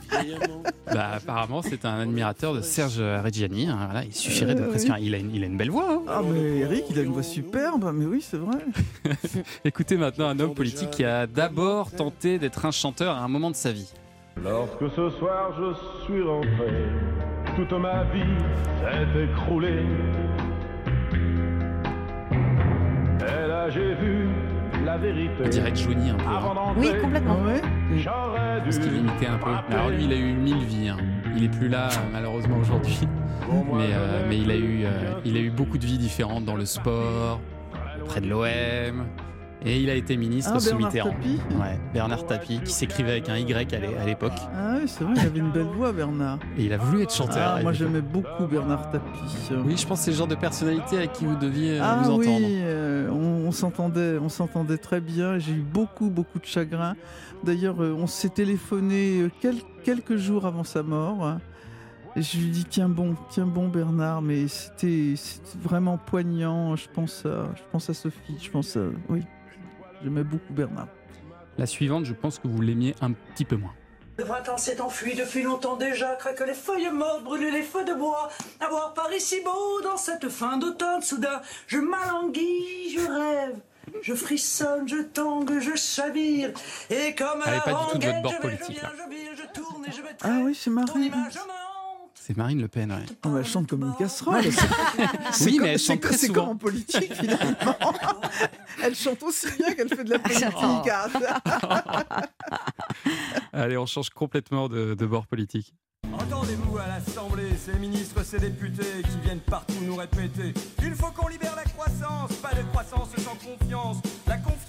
[0.09, 0.59] voilà.
[0.93, 3.67] Bah, apparemment, c'est un admirateur de Serge Reggiani.
[3.67, 4.87] hein, voilà, il suffirait de Euh, presque.
[4.87, 4.93] oui.
[5.01, 5.91] Il, a une, il a une belle voix.
[5.91, 6.01] hein.
[6.07, 7.91] Ah, mais Eric, il a une voix superbe.
[7.93, 8.59] Mais oui, c'est vrai.
[9.65, 13.51] Écoutez maintenant un homme politique qui a d'abord tenté d'être un chanteur à un moment
[13.51, 13.91] de sa vie.
[14.41, 16.87] Lorsque ce soir je suis rentré,
[17.55, 18.21] toute ma vie
[18.81, 19.85] s'est écroulée.
[23.19, 24.27] Et là j'ai vu
[24.85, 25.31] la vérité.
[25.45, 26.25] On dirait Johnny un peu.
[26.25, 26.73] hein.
[26.77, 27.37] Oui, complètement.
[27.41, 27.61] Ah ouais
[27.97, 28.63] j'aurais dû.
[28.65, 29.49] Parce qu'il imitait un peu.
[29.73, 30.89] Alors lui, il a eu mille vies.
[30.89, 30.97] hein.
[31.35, 32.99] Il est plus là, malheureusement, aujourd'hui.
[33.73, 36.55] Mais, euh, mais il, a eu, euh, il a eu beaucoup de vies différentes dans
[36.55, 37.39] le sport,
[38.07, 39.05] près de l'OM.
[39.65, 41.11] Et il a été ministre Ah, sous Bernard Mitterrand.
[41.11, 44.33] Tapie Ouais, Bernard Tapie, qui s'écrivait avec un Y à l'é- à l'époque.
[44.53, 46.39] Ah oui, c'est vrai, il avait une belle voix, Bernard.
[46.57, 47.55] Et il a voulu être chanteur.
[47.57, 49.53] Ah, moi, j'aimais beaucoup Bernard Tapie.
[49.65, 52.01] Oui, je pense que c'est le genre de personnalité avec qui vous deviez euh, Ah
[52.03, 52.45] vous oui, entendre.
[52.49, 55.39] euh, on, on s'entendait, on s'entendait très bien.
[55.39, 56.95] J'ai eu beaucoup, beaucoup de chagrin.
[57.45, 61.37] D'ailleurs, euh, on s'est téléphoné quel- quelques jours avant sa mort.
[62.15, 66.75] Et je lui dis tiens bon, tiens bon Bernard, mais c'était c'était vraiment poignant.
[66.75, 69.23] Je pense à, je pense à Sophie, je pense à, oui,
[70.03, 70.87] j'aimais beaucoup Bernard.
[71.57, 73.73] La suivante, je pense que vous l'aimiez un petit peu moins.
[74.17, 77.93] Le printemps s'est enfui depuis longtemps déjà, craque les feuilles mortes, brûlent les feux de
[77.93, 78.29] bois.
[78.59, 83.59] À voir Paris si beau dans cette fin d'automne, soudain, je m'alanguis, je rêve.
[84.01, 86.51] Je frissonne, je tangue, je chavire.
[86.89, 88.91] Et comme la pas du tout de votre rengaine, bord je vais, politique, je viens,
[89.03, 91.11] je vire, je tourne et je vais Ah oui, c'est Marine.
[92.25, 92.99] C'est Marine Le Pen, ouais.
[93.25, 94.41] Oh, bah, elle chante comme une casserole.
[95.33, 96.33] C'est Oui, comme- mais elle chante très souvent.
[96.35, 97.75] comme en politique finalement.
[98.81, 100.45] elle chante aussi bien qu'elle fait de la politique.
[100.55, 101.09] hein.
[103.53, 105.73] Allez, on change complètement de, de bord politique.
[106.13, 111.27] Entendez-vous à l'Assemblée, ces ministres, ces députés qui viennent partout nous répéter Il faut qu'on
[111.27, 113.97] libère la croissance, pas de croissance sans confiance.
[114.27, 114.62] La confiance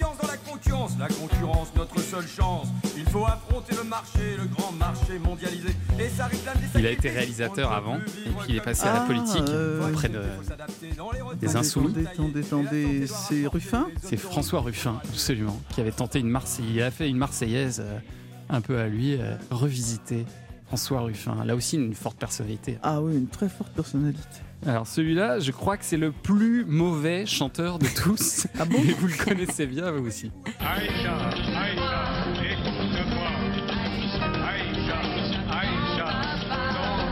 [0.65, 2.69] concurrence, la concurrence notre seule chance.
[2.97, 5.69] Il faut affronter le marché, le grand marché mondialisé.
[5.99, 8.95] Et ça réclame des Il a été réalisateur avant, et puis il est passé à
[8.95, 10.23] la politique euh, auprès de,
[11.41, 11.89] des Insoumis.
[11.89, 16.73] Attendez, attendez, attendez, c'est Ruffin C'est François Ruffin, absolument, qui avait tenté une Marseillaise.
[16.75, 17.99] Il a fait une Marseillaise euh,
[18.49, 20.25] un peu à lui, euh, revisité.
[20.67, 22.79] François Ruffin, là aussi une forte personnalité.
[22.83, 24.41] Ah oui, une très forte personnalité.
[24.67, 28.47] Alors celui-là, je crois que c'est le plus mauvais chanteur de tous.
[28.59, 30.31] Ah bon Et vous le connaissez bien, vous aussi.
[30.61, 33.29] Aïcha, Aïcha, écoute-moi.
[34.49, 34.97] Aïcha,
[35.51, 36.07] Aïcha.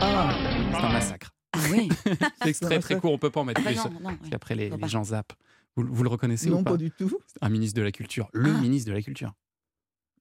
[0.01, 0.33] Ah,
[0.71, 1.29] C'est un massacre.
[1.71, 1.89] Oui.
[2.41, 3.91] C'est extrait très court, on peut pas en mettre Ah bah plus.
[4.01, 5.33] non, non, qu'après les, gens zappent.
[5.75, 7.11] Vous, vous le reconnaissez non, ou pas, pas du tout.
[7.41, 8.59] Un ministre de la Culture, le Ah.
[8.61, 9.31] ministre de la Culture.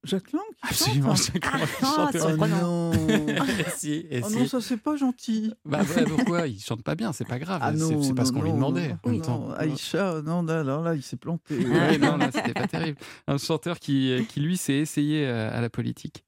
[0.04, 2.92] Jacques Lang qui Absolument, chante Jacques Lang, Ah, c'est Oh non
[3.76, 4.36] si, et Oh si.
[4.36, 5.52] non, ça c'est pas gentil.
[5.64, 6.46] Bah ouais, pourquoi?
[6.48, 7.60] Il chante pas bien, c'est pas grave.
[7.62, 8.88] Ah c'est parce non, qu'on lui non, demandait.
[8.88, 9.50] non, en même non, temps.
[9.56, 11.56] Aïcha, non, là, là, il s'est planté.
[11.64, 12.98] Ouais, non, là, c'était pas terrible.
[13.28, 16.24] Un chanteur qui, qui lui, s'est essayé euh, à la politique.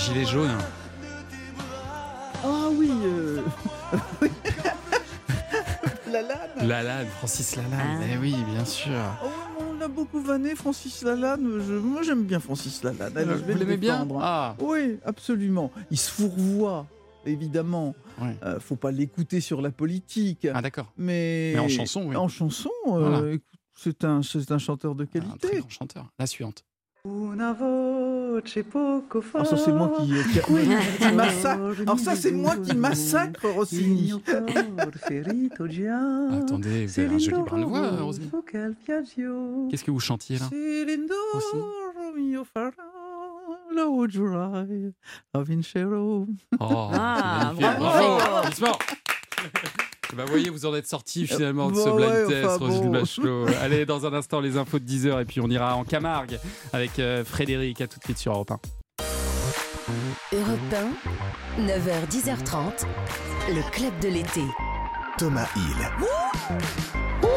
[0.00, 0.50] Gilet jaune.
[2.42, 3.42] Ah oui, euh...
[6.10, 6.66] Lalanne.
[6.66, 8.02] Lalanne, Francis Lalanne.
[8.12, 8.92] Eh oui, bien sûr.
[9.24, 9.28] Oh,
[9.60, 11.60] on l'a beaucoup vanné, Francis Lalanne.
[11.66, 13.16] Je- moi, j'aime bien Francis Lalanne.
[13.16, 14.06] Allez, je vais vous le l'aimez bien.
[14.20, 14.56] Ah.
[14.60, 15.70] Oui, absolument.
[15.90, 16.86] Il se fourvoie,
[17.26, 17.94] évidemment.
[18.20, 18.34] Ouais.
[18.42, 20.48] Euh, faut pas l'écouter sur la politique.
[20.52, 20.92] Ah d'accord.
[20.96, 21.52] Mais...
[21.54, 22.16] Mais en chanson, oui.
[22.16, 23.32] En chanson, euh, Voilà.
[23.32, 23.44] écoute,
[23.76, 25.58] c'est un, chanteur de Un très qualité.
[25.60, 26.06] grand chanteur.
[26.18, 26.64] La suivante.
[28.30, 30.40] Voce poco Ah, ça, c'est moi qui, qui-
[31.08, 31.62] qui massacre.
[31.82, 34.12] Alors ça, c'est moi qui massacre Rossini.
[36.38, 37.96] Attendez, vous avez un joli brin de voix, euh.
[39.70, 40.46] Qu'est-ce que vous chantiez là
[41.34, 41.56] Aussi.
[46.60, 47.52] Oh, Ah.
[47.58, 48.18] Bravo
[50.12, 50.16] Applaudissements.
[50.16, 52.90] Bah voyez, vous en êtes sorti finalement de ce blind ouais, test, enfin, Roselyne bon.
[52.90, 53.46] Bachelot.
[53.62, 56.38] Allez, dans un instant, les infos de 10h et puis on ira en Camargue
[56.72, 57.80] avec euh, Frédéric.
[57.80, 58.60] À tout de suite sur Europe 1.
[60.32, 60.58] Europe
[61.58, 62.86] 1, 9h, 10h30,
[63.48, 64.42] le club de l'été.
[65.18, 67.29] Thomas Hill.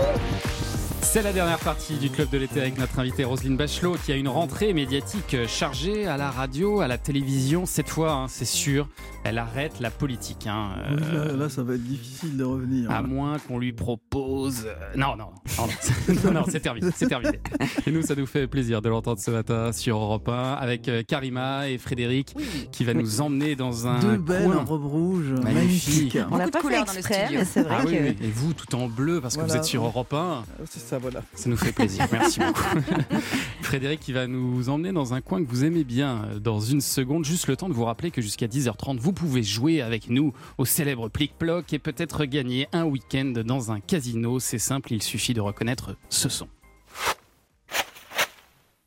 [1.04, 4.16] C'est la dernière partie du Club de l'été avec notre invitée Roselyne Bachelot qui a
[4.16, 7.66] une rentrée médiatique chargée à la radio, à la télévision.
[7.68, 8.88] Cette fois, hein, c'est sûr,
[9.24, 10.48] elle arrête la politique.
[10.48, 10.70] hein.
[10.90, 12.90] Oui, Euh, là, là, ça va être difficile de revenir.
[12.90, 14.66] à moins qu'on lui propose.
[14.66, 15.28] euh, Non, non,
[15.60, 17.40] non, non, non, non, c'est terminé, c'est terminé.
[17.86, 21.04] Et nous, ça nous fait plaisir de l'entendre ce matin sur Europe 1 avec euh,
[21.08, 22.36] Karima et Frédéric
[22.72, 26.16] qui va nous emmener dans un Deux belles coin en robe rouge, magnifique.
[26.16, 26.18] magnifiques.
[26.32, 27.40] On l'a Beaucoup de pas fait couleurs dans le exprès, studio.
[27.40, 28.04] mais c'est vrai Ah oui, que.
[28.04, 28.18] oui.
[28.24, 30.44] Et vous, tout en bleu, parce que vous êtes sur Europe 1.
[30.70, 31.24] C'est ça, voilà.
[31.34, 32.08] Ça nous fait plaisir.
[32.12, 32.64] Merci beaucoup.
[33.62, 36.82] Frédéric qui va nous emmener dans un coin que vous aimez bien euh, dans une
[36.82, 37.26] seconde.
[37.26, 40.66] Juste le temps de vous rappeler que jusqu'à 10h30, vous pouvez jouer avec nous au
[40.66, 44.40] célèbre Plic-Ploc et peut-être gagner un week-end dans un casino.
[44.40, 46.48] C'est simple, il suffit de reconnaître ce son.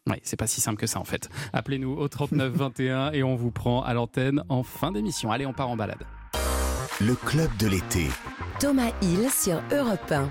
[0.08, 1.28] Oui, c'est pas si simple que ça en fait.
[1.52, 5.32] Appelez-nous au 39 21 et on vous prend à l'antenne en fin d'émission.
[5.32, 6.04] Allez, on part en balade.
[7.00, 8.06] Le club de l'été.
[8.60, 10.30] Thomas Hill sur Europe 1.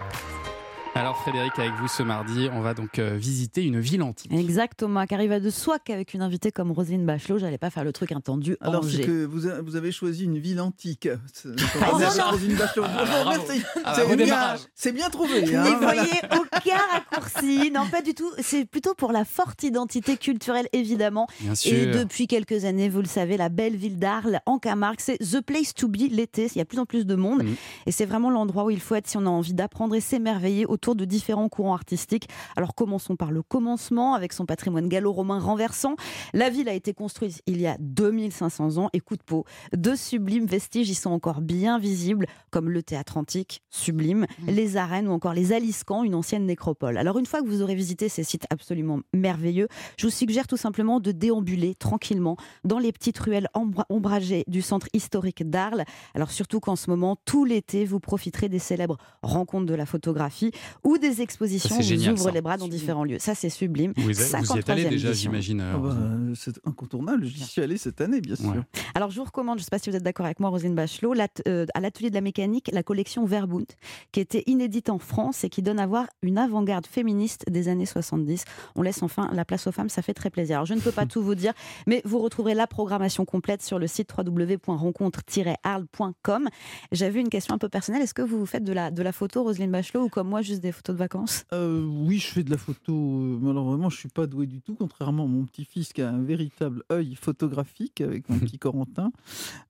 [0.97, 4.31] Alors Frédéric, avec vous ce mardi, on va donc euh, visiter une ville antique.
[4.31, 7.83] Exactement, car il va de soi qu'avec une invitée comme Roselyne Bachelot, j'allais pas faire
[7.83, 8.55] le truc attendu.
[8.61, 11.09] Alors, c'est que vous, a- vous avez choisi une ville antique.
[11.33, 12.31] C'est- Rosine- non, non.
[12.31, 12.83] Rosine Bachelot.
[12.83, 13.41] Bonjour, bravo.
[13.49, 13.63] merci.
[13.93, 15.41] C'est bon bien, bien trouvé.
[15.41, 16.01] N'y hein, voilà.
[16.03, 17.71] voyez aucun raccourci.
[17.71, 18.31] Non, pas du tout.
[18.39, 21.27] C'est plutôt pour la forte identité culturelle, évidemment.
[21.41, 21.91] Bien Et sûr.
[21.93, 25.73] depuis quelques années, vous le savez, la belle ville d'Arles, en Camargue, c'est The Place
[25.73, 26.47] to Be l'été.
[26.55, 27.43] Il y a de plus en plus de monde.
[27.43, 27.55] Mhm.
[27.85, 30.65] Et c'est vraiment l'endroit où il faut être si on a envie d'apprendre et s'émerveiller
[30.65, 32.27] autour de différents courants artistiques.
[32.55, 35.95] Alors commençons par le commencement, avec son patrimoine gallo-romain renversant.
[36.33, 38.89] La ville a été construite il y a 2500 ans.
[38.93, 43.17] Et coup de peau, deux sublimes vestiges y sont encore bien visibles, comme le théâtre
[43.17, 46.97] antique, sublime, les arènes ou encore les aliscans, une ancienne nécropole.
[46.97, 49.67] Alors une fois que vous aurez visité ces sites absolument merveilleux,
[49.97, 54.61] je vous suggère tout simplement de déambuler tranquillement dans les petites ruelles ombra- ombragées du
[54.61, 55.86] centre historique d'Arles.
[56.13, 60.51] Alors surtout qu'en ce moment, tout l'été, vous profiterez des célèbres rencontres de la photographie
[60.84, 62.32] ou des expositions Ça, où vous génial, ouvrent ça.
[62.32, 63.19] les bras dans différents lieux.
[63.19, 63.93] Ça, c'est sublime.
[63.97, 64.34] Vous, y- vous y êtes
[64.69, 65.13] allé 53e déjà, édition.
[65.32, 65.61] j'imagine.
[65.61, 66.34] euh, Ah bah, Roselyne.
[66.36, 67.26] c'est incontournable.
[67.26, 68.49] J'y suis allé cette année, bien sûr.
[68.49, 68.59] Ouais.
[68.93, 70.76] Alors, je vous recommande, je ne sais pas si vous êtes d'accord avec moi, Roselyne
[70.76, 71.13] Bachelot,
[71.47, 73.65] euh, à l'atelier de la mécanique, la collection Verbund,
[74.11, 77.86] qui était inédite en France et qui donne à voir une avant-garde féministe des années
[77.86, 78.43] 70.
[78.76, 80.57] On laisse enfin la place aux femmes, ça fait très plaisir.
[80.57, 81.53] Alors, je ne peux pas tout vous dire,
[81.88, 86.49] mais vous retrouverez la programmation complète sur le site www.rencontre-arles.com.
[86.91, 88.01] J'avais une question un peu personnelle.
[88.01, 90.61] Est-ce que vous faites de la, de la photo, Roselyne Bachelot, ou comme moi, juste
[90.66, 91.45] des photos de vacances?
[91.53, 94.45] Euh, oui, je fais de la photo, euh, mais alors vraiment, je suis pas doué
[94.47, 98.59] du tout, contrairement à mon petit-fils qui a un véritable œil photographique avec mon petit
[98.59, 99.11] Corentin.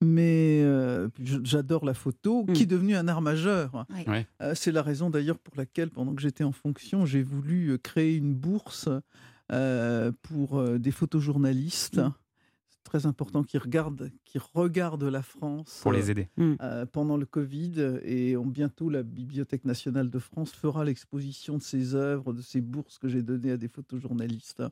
[0.01, 3.85] Mais euh, j'adore la photo, qui est devenue un art majeur.
[3.89, 4.03] Oui.
[4.07, 4.27] Ouais.
[4.41, 8.15] Euh, C'est la raison d'ailleurs pour laquelle, pendant que j'étais en fonction, j'ai voulu créer
[8.15, 8.89] une bourse
[9.51, 12.01] euh, pour des photojournalistes.
[12.85, 16.29] Très important qui regardent, qui regardent la France Pour les aider.
[16.39, 17.99] euh, pendant le Covid.
[18.03, 22.61] Et on- bientôt, la Bibliothèque nationale de France fera l'exposition de ses œuvres, de ses
[22.61, 24.63] bourses que j'ai données à des photojournalistes.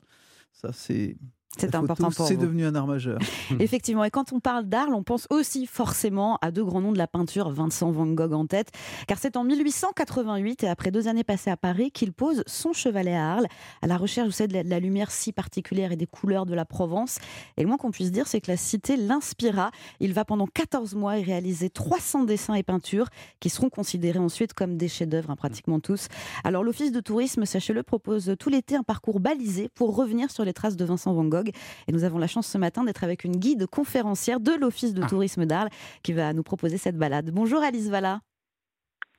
[0.52, 1.16] Ça, c'est.
[1.58, 3.18] C'est important pour C'est devenu un art majeur.
[3.60, 6.98] Effectivement, et quand on parle d'Arles, on pense aussi forcément à deux grands noms de
[6.98, 8.70] la peinture, Vincent Van Gogh en tête,
[9.06, 13.14] car c'est en 1888, et après deux années passées à Paris, qu'il pose son chevalet
[13.14, 13.46] à Arles,
[13.82, 16.64] à la recherche, vous savez, de la lumière si particulière et des couleurs de la
[16.64, 17.18] Provence.
[17.56, 19.70] Et le moins qu'on puisse dire, c'est que la cité l'inspira.
[20.00, 23.08] Il va pendant 14 mois y réaliser 300 dessins et peintures
[23.40, 26.08] qui seront considérés ensuite comme des chefs-d'œuvre, hein, pratiquement tous.
[26.42, 30.52] Alors l'Office de tourisme, sachez-le, propose tout l'été un parcours balisé pour revenir sur les
[30.52, 31.43] traces de Vincent Van Gogh.
[31.48, 35.06] Et nous avons la chance ce matin d'être avec une guide conférencière de l'Office de
[35.06, 35.70] tourisme d'Arles
[36.02, 37.30] qui va nous proposer cette balade.
[37.30, 38.20] Bonjour Alice Valla.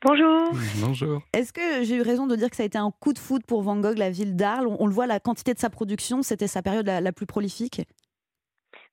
[0.04, 0.52] Bonjour.
[0.86, 1.22] Bonjour.
[1.34, 3.42] Est-ce que j'ai eu raison de dire que ça a été un coup de foot
[3.48, 4.68] pour Van Gogh, la ville d'Arles?
[4.68, 7.26] On, on le voit, la quantité de sa production, c'était sa période la, la plus
[7.26, 7.82] prolifique?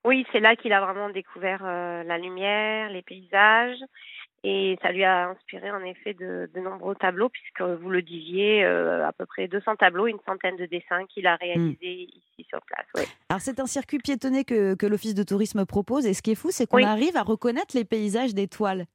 [0.05, 3.79] Oui, c'est là qu'il a vraiment découvert euh, la lumière, les paysages.
[4.45, 8.65] Et ça lui a inspiré en effet de, de nombreux tableaux, puisque vous le disiez,
[8.65, 12.61] euh, à peu près 200 tableaux, une centaine de dessins qu'il a réalisés ici sur
[12.63, 12.87] place.
[12.97, 13.05] ouais.
[13.29, 16.35] Alors c'est un circuit piétonné que, que l'Office de tourisme propose et ce qui est
[16.35, 16.85] fou, c'est qu'on Oui.
[16.85, 18.87] arrive à reconnaître les paysages des toiles.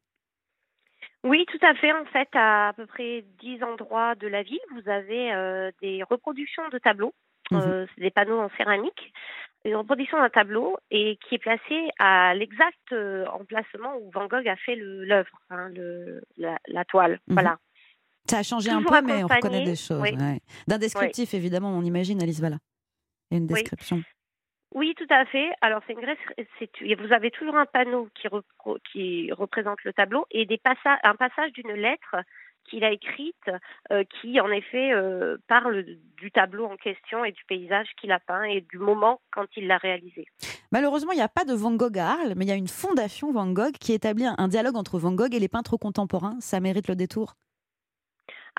[1.23, 1.91] Oui, tout à fait.
[1.93, 6.03] En fait, à à peu près 10 endroits de la ville, vous avez euh, des
[6.03, 7.13] reproductions de tableaux.
[7.51, 7.59] Mhm.
[7.61, 9.13] Euh, c'est des panneaux en céramique.
[9.65, 14.47] Une reproduction d'un tableau et qui est placé à l'exact euh, emplacement où Van Gogh
[14.47, 15.69] a fait l'œuvre, hein,
[16.37, 17.19] la, la toile.
[17.27, 17.33] Mhm.
[17.33, 17.57] Voilà.
[18.29, 20.01] Ça a changé Toujours un peu, mais on reconnaît des choses.
[20.01, 20.11] oui.
[20.17, 20.39] ouais.
[20.67, 22.57] D'un descriptif, évidemment, on imagine, Alice Valla.
[23.31, 24.01] Il y a une description.
[24.75, 25.49] Oui, tout à fait.
[25.61, 26.17] Alors, c'est une grèce.
[26.99, 30.59] Vous avez toujours un panneau qui, repro- qui représente le tableau et des
[31.03, 32.15] un passage d'une lettre
[32.69, 33.35] qu'il a écrite
[33.91, 35.85] euh, qui, en effet, euh, parle
[36.17, 39.67] du tableau en question et du paysage qu'il a peint et du moment quand il
[39.67, 40.25] l'a réalisé.
[40.71, 42.67] Malheureusement, il n'y a pas de Van Gogh à Arles, mais il y a une
[42.67, 46.37] fondation Van Gogh qui établit un dialogue entre Van Gogh et les peintres contemporains.
[46.39, 47.35] Ça mérite le détour.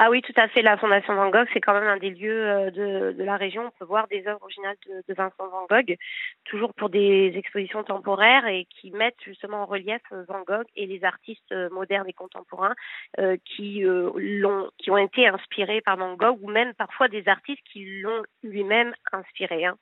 [0.00, 0.62] Ah oui, tout à fait.
[0.62, 3.66] La Fondation Van Gogh, c'est quand même un des lieux euh, de, la région.
[3.66, 5.96] On peut voir des œuvres originales de, Vincent Van Gogh,
[6.44, 10.86] toujours pour des expositions temporaires et qui mettent justement en relief euh, Van Gogh et
[10.86, 12.76] les artistes euh, modernes et contemporains
[13.44, 17.84] qui l'ont, qui ont été inspirés par Van Gogh ou même parfois des artistes qui
[18.00, 19.64] l'ont lui-même inspiré.
[19.66, 19.76] hein.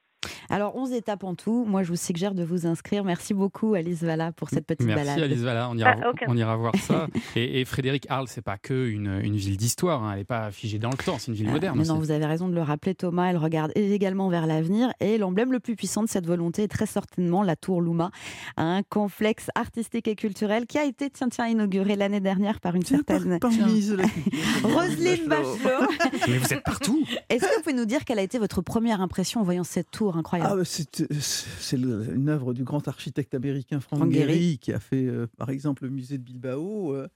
[0.49, 1.65] Alors, 11 étapes en tout.
[1.67, 3.05] Moi, je vous suggère de vous inscrire.
[3.05, 5.23] Merci beaucoup, Alice Valla, pour cette petite Merci balade.
[5.23, 6.27] Alice Valla, on ira, Ah, aucun.
[6.29, 7.07] on ira voir ça.
[7.35, 10.51] Et, et Frédéric Arles, c'est pas que une, une ville d'histoire, hein, elle n'est pas
[10.51, 11.77] figée dans le temps, c'est une ville moderne.
[11.77, 13.27] Ah, Mais non, vous avez raison de le rappeler, Thomas.
[13.31, 14.91] Elle regarde également vers l'avenir.
[15.01, 18.11] Et l'emblème le plus puissant de cette volonté est très certainement la Tour Louma,
[18.57, 22.85] un complexe artistique et culturel qui a été, tiens, tiens, inauguré l'année dernière par une
[22.85, 23.51] certaine Par.
[24.63, 25.89] Roselyne Bachelot.
[26.29, 29.01] Mais vous êtes partout Est-ce que vous pouvez nous dire quelle a été votre première
[29.01, 33.99] impression en voyant cette tour incroyable Ah, c'est une œuvre du grand architecte américain Frank,
[34.01, 34.27] Frank Gehry.
[34.27, 36.95] Gehry, qui a fait, euh, par exemple, le musée de Bilbao.
[36.95, 37.09] euh,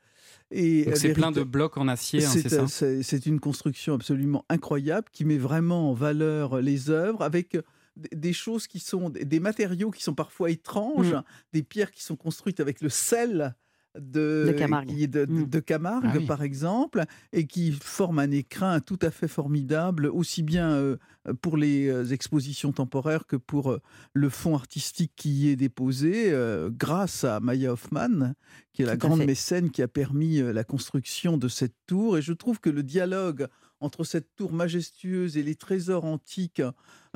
[0.50, 3.26] et Donc c'est plein de blocs en acier, hein, C'est c'est ça euh, c'est- c'est
[3.26, 7.56] une construction absolument incroyable qui met vraiment en valeur les œuvres avec
[7.96, 11.22] des- choses qui sont des matériaux qui sont parfois étranges, Mm.
[11.52, 13.54] des pierres qui sont construites avec le sel
[13.98, 14.88] de, De Camargue.
[14.88, 15.48] qui est de, de- Mm.
[15.48, 16.26] de Camargue, Ah oui.
[16.26, 20.96] par exemple, et qui forment un écrin tout à fait formidable, aussi bien euh,
[21.42, 23.80] pour les euh, expositions temporaires que pour euh,
[24.12, 28.34] le fonds artistique qui y est déposé, euh, grâce à Maya Hoffman,
[28.72, 29.26] qui est la Tout grande fait.
[29.26, 32.16] mécène qui a permis la construction de cette tour.
[32.18, 33.48] Et je trouve que le dialogue
[33.80, 36.62] entre cette tour majestueuse et les trésors antiques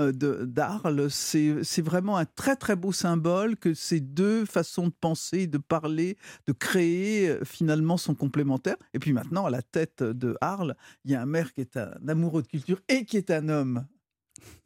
[0.01, 4.95] euh, d'Arles, c'est c'est vraiment un très très beau symbole que ces deux façons de
[5.01, 8.77] penser, de parler, de créer, euh, finalement sont complémentaires.
[8.93, 11.77] Et puis maintenant, à la tête de Arles, il y a un maire qui est
[11.77, 13.87] un amoureux de culture et qui est un homme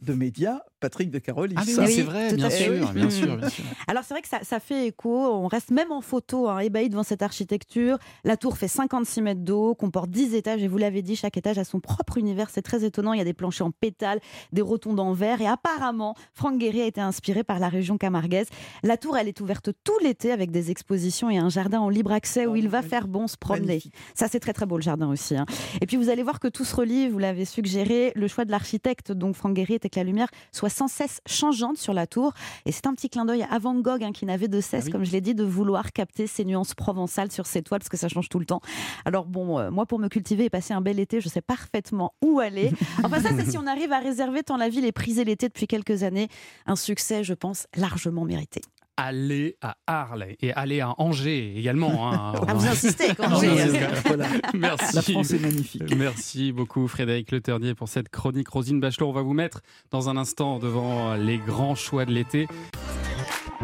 [0.00, 1.54] de médias, Patrick de Carolis.
[1.58, 3.64] Ah, oui, oui, c'est vrai, bien sûr, bien sûr, bien sûr.
[3.88, 6.88] Alors c'est vrai que ça, ça fait écho, on reste même en photo hein, ébahi
[6.88, 7.98] devant cette architecture.
[8.24, 11.58] La tour fait 56 mètres d'eau, comporte 10 étages et vous l'avez dit, chaque étage
[11.58, 14.20] a son propre univers, c'est très étonnant, il y a des planchers en pétales,
[14.52, 18.46] des rotondes en verre et apparemment Franck Guéry a été inspiré par la région camarguaise.
[18.84, 22.12] La tour elle est ouverte tout l'été avec des expositions et un jardin en libre
[22.12, 23.66] accès où il va faire bon se promener.
[23.66, 23.94] Magnifique.
[24.14, 25.36] Ça c'est très très beau le jardin aussi.
[25.36, 25.46] hein.
[25.80, 28.50] Et puis vous allez voir que tout se relie, vous l'avez suggéré, le choix de
[28.52, 32.32] l'architecte donc Franck Guéry était que la lumière soit sans cesse changeante sur la tour
[32.66, 34.86] et c'est un petit clin d'œil à Van Gogh hein, qui n'avait de cesse, Ah
[34.86, 34.92] oui.
[34.92, 37.96] comme je l'ai dit, de vouloir capter ces nuances provençales sur ses toiles parce que
[37.96, 38.60] ça change tout le temps.
[39.04, 42.14] Alors bon, euh, moi pour me cultiver et passer un bel été, je sais parfaitement
[42.22, 42.70] où aller.
[43.04, 45.66] Enfin ça c'est si on arrive à réserver tant la ville est prisée l'été depuis
[45.66, 46.28] quelques années.
[46.66, 48.60] Un succès, je pense, largement mérité.
[49.00, 52.12] Aller à Arles et aller à Angers également.
[52.12, 52.32] hein.
[52.48, 53.28] Ah, vous insistez quand
[54.04, 54.26] voilà.
[54.54, 54.96] Merci.
[54.96, 55.94] La France est magnifique.
[55.96, 58.48] Merci beaucoup Frédéric Le Ternier pour cette chronique.
[58.48, 59.60] Rosine Bachelot, on va vous mettre
[59.92, 62.48] dans un instant devant les grands choix de l'été.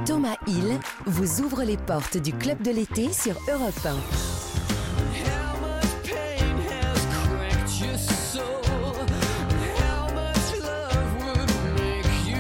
[0.06, 3.94] Thomas Hill vous ouvre les portes du club de l'été sur Europe 1.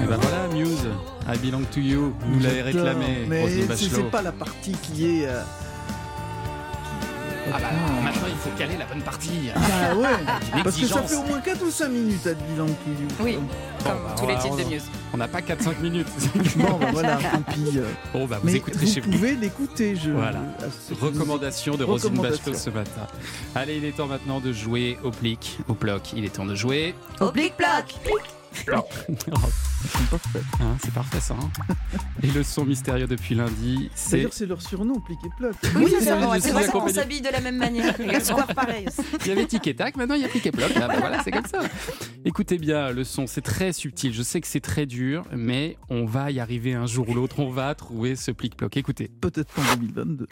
[0.02, 0.88] Et ben voilà, Muse,
[1.26, 3.46] I Belong to You, nous l'avez réclamé, Mais
[3.76, 5.26] c'est- pas la partie qui est.
[5.26, 5.42] euh,
[7.52, 7.68] Ah bah
[8.02, 9.50] maintenant il faut caler la bonne partie.
[9.54, 12.70] Bah ouais, parce que ça fait au moins 4 ou 5 minutes à bilan de
[12.70, 13.08] You.
[13.20, 14.82] Oui, Bon, comme bah, tous les titres de on- Muse.
[15.12, 16.06] On n'a pas 4-5 minutes.
[16.56, 17.78] Bon, bah voilà, tant pis.
[17.78, 17.84] euh.
[18.12, 19.10] Bon bah vous Mais écouterez vous chez vous.
[19.10, 19.94] pouvez l'écouter.
[19.94, 20.10] Je...
[20.10, 20.40] Voilà.
[21.00, 22.14] Recommandation de Rosine.
[22.20, 23.06] Bachelot ce matin.
[23.54, 26.12] Allez, il est temps maintenant de jouer au plic, au bloc.
[26.16, 26.94] Il est temps de jouer.
[27.20, 27.94] Au plic-ploc
[30.60, 31.34] Hein, c'est parfait ça.
[31.38, 31.50] hein.
[32.22, 35.54] Et le son mystérieux depuis lundi, c'est D'ailleurs, c'est leur surnom, Plic et Ploc.
[35.76, 37.94] Oui, c'est vrai qu'on s'habille de la même manière.
[38.54, 38.86] Pareil.
[39.20, 40.70] Il y avait tic et tac, maintenant il y a plic et ploc.
[40.76, 41.60] Ah, bah voilà, c'est comme ça.
[42.24, 44.14] Écoutez bien, le son, c'est très subtil.
[44.14, 47.40] Je sais que c'est très dur, mais on va y arriver un jour ou l'autre.
[47.40, 48.76] On va trouver ce plic-ploc.
[48.76, 49.10] Écoutez.
[49.20, 50.26] Peut-être en 2022.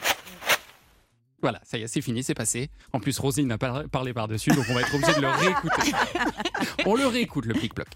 [1.41, 2.69] Voilà, ça y est, c'est fini, c'est passé.
[2.93, 5.91] En plus, Rosine n'a pas parlé par-dessus, donc on va être obligé de le réécouter.
[6.85, 7.87] On le réécoute, le plic-ploc.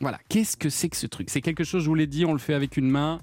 [0.00, 1.30] Voilà, qu'est-ce que c'est que ce truc?
[1.30, 3.18] C'est quelque chose, je vous l'ai dit, on le fait avec une main.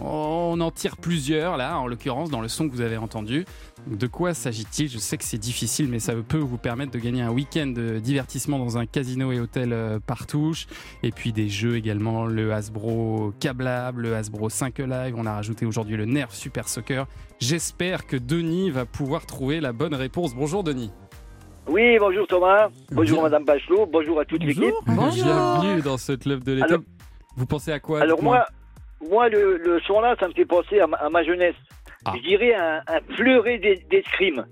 [0.00, 3.44] On en tire plusieurs, là, en l'occurrence, dans le son que vous avez entendu.
[3.86, 4.88] De quoi s'agit-il?
[4.88, 7.98] Je sais que c'est difficile, mais ça peut vous permettre de gagner un week-end de
[7.98, 10.66] divertissement dans un casino et hôtel euh, par touche.
[11.02, 15.14] Et puis des jeux également, le Hasbro câblable, le Hasbro 5 Live.
[15.16, 17.06] On a rajouté aujourd'hui le Nerf Super Soccer.
[17.40, 20.34] J'espère que Denis va pouvoir trouver la bonne réponse.
[20.34, 20.90] Bonjour Denis.
[21.68, 22.68] Oui, bonjour Thomas.
[22.90, 23.22] Bonjour Bien.
[23.24, 23.86] Madame Bachelot.
[23.86, 24.74] Bonjour à toute l'équipe.
[24.86, 26.66] Bienvenue dans ce club de l'été.
[26.66, 26.80] Alors-
[27.36, 28.44] Vous pensez à quoi Alors moi,
[29.08, 31.54] moi le, le son là, ça me fait penser à ma, à ma jeunesse.
[32.04, 32.12] Ah.
[32.16, 34.44] Je dirais un, un fleuret d'es- d'escrime.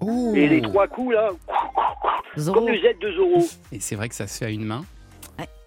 [0.00, 0.32] Oh.
[0.34, 1.30] Et les trois coups là,
[2.36, 2.60] Zorro.
[2.60, 3.44] comme le Z de Zorro.
[3.72, 4.82] Et c'est vrai que ça se fait à une main.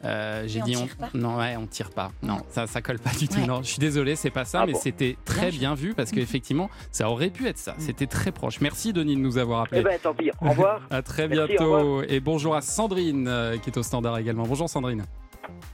[0.04, 2.12] Euh, J'ai Et on dit tire pas non, ouais, on tire pas.
[2.22, 3.40] Non, ça, ça colle pas du tout.
[3.40, 3.48] Ouais.
[3.48, 6.12] Non, je suis désolé, c'est pas ça, Ah mais bon c'était très bien vu parce
[6.12, 7.76] qu'effectivement, ça aurait pu être ça.
[7.78, 8.60] C'était très proche.
[8.62, 9.82] Merci Denis de nous avoir appelé.
[9.82, 10.32] Eh ben, tant pis.
[10.42, 10.82] Au revoir.
[10.90, 12.04] À très Merci, bientôt.
[12.04, 14.44] Et bonjour à Sandrine euh, qui est au standard également.
[14.44, 15.06] Bonjour Sandrine.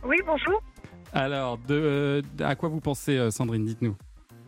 [0.04, 0.62] Oui, bonjour.
[1.14, 3.95] Alors, de, euh, à quoi vous pensez, Sandrine Dites-nous.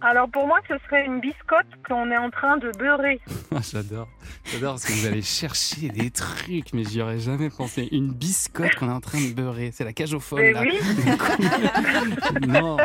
[0.04, 3.20] Alors pour moi, ce serait une biscotte qu'on est en train de beurrer.
[3.54, 4.08] Ah, J'adore.
[4.46, 7.90] J'adore parce que vous allez chercher des trucs, mais j'y aurais jamais pensé.
[7.92, 9.72] Une biscotte qu'on est en train de beurrer.
[9.74, 10.40] C'est la cage folles.
[10.42, 10.62] Mais là.
[10.62, 10.80] oui.
[12.48, 12.78] non,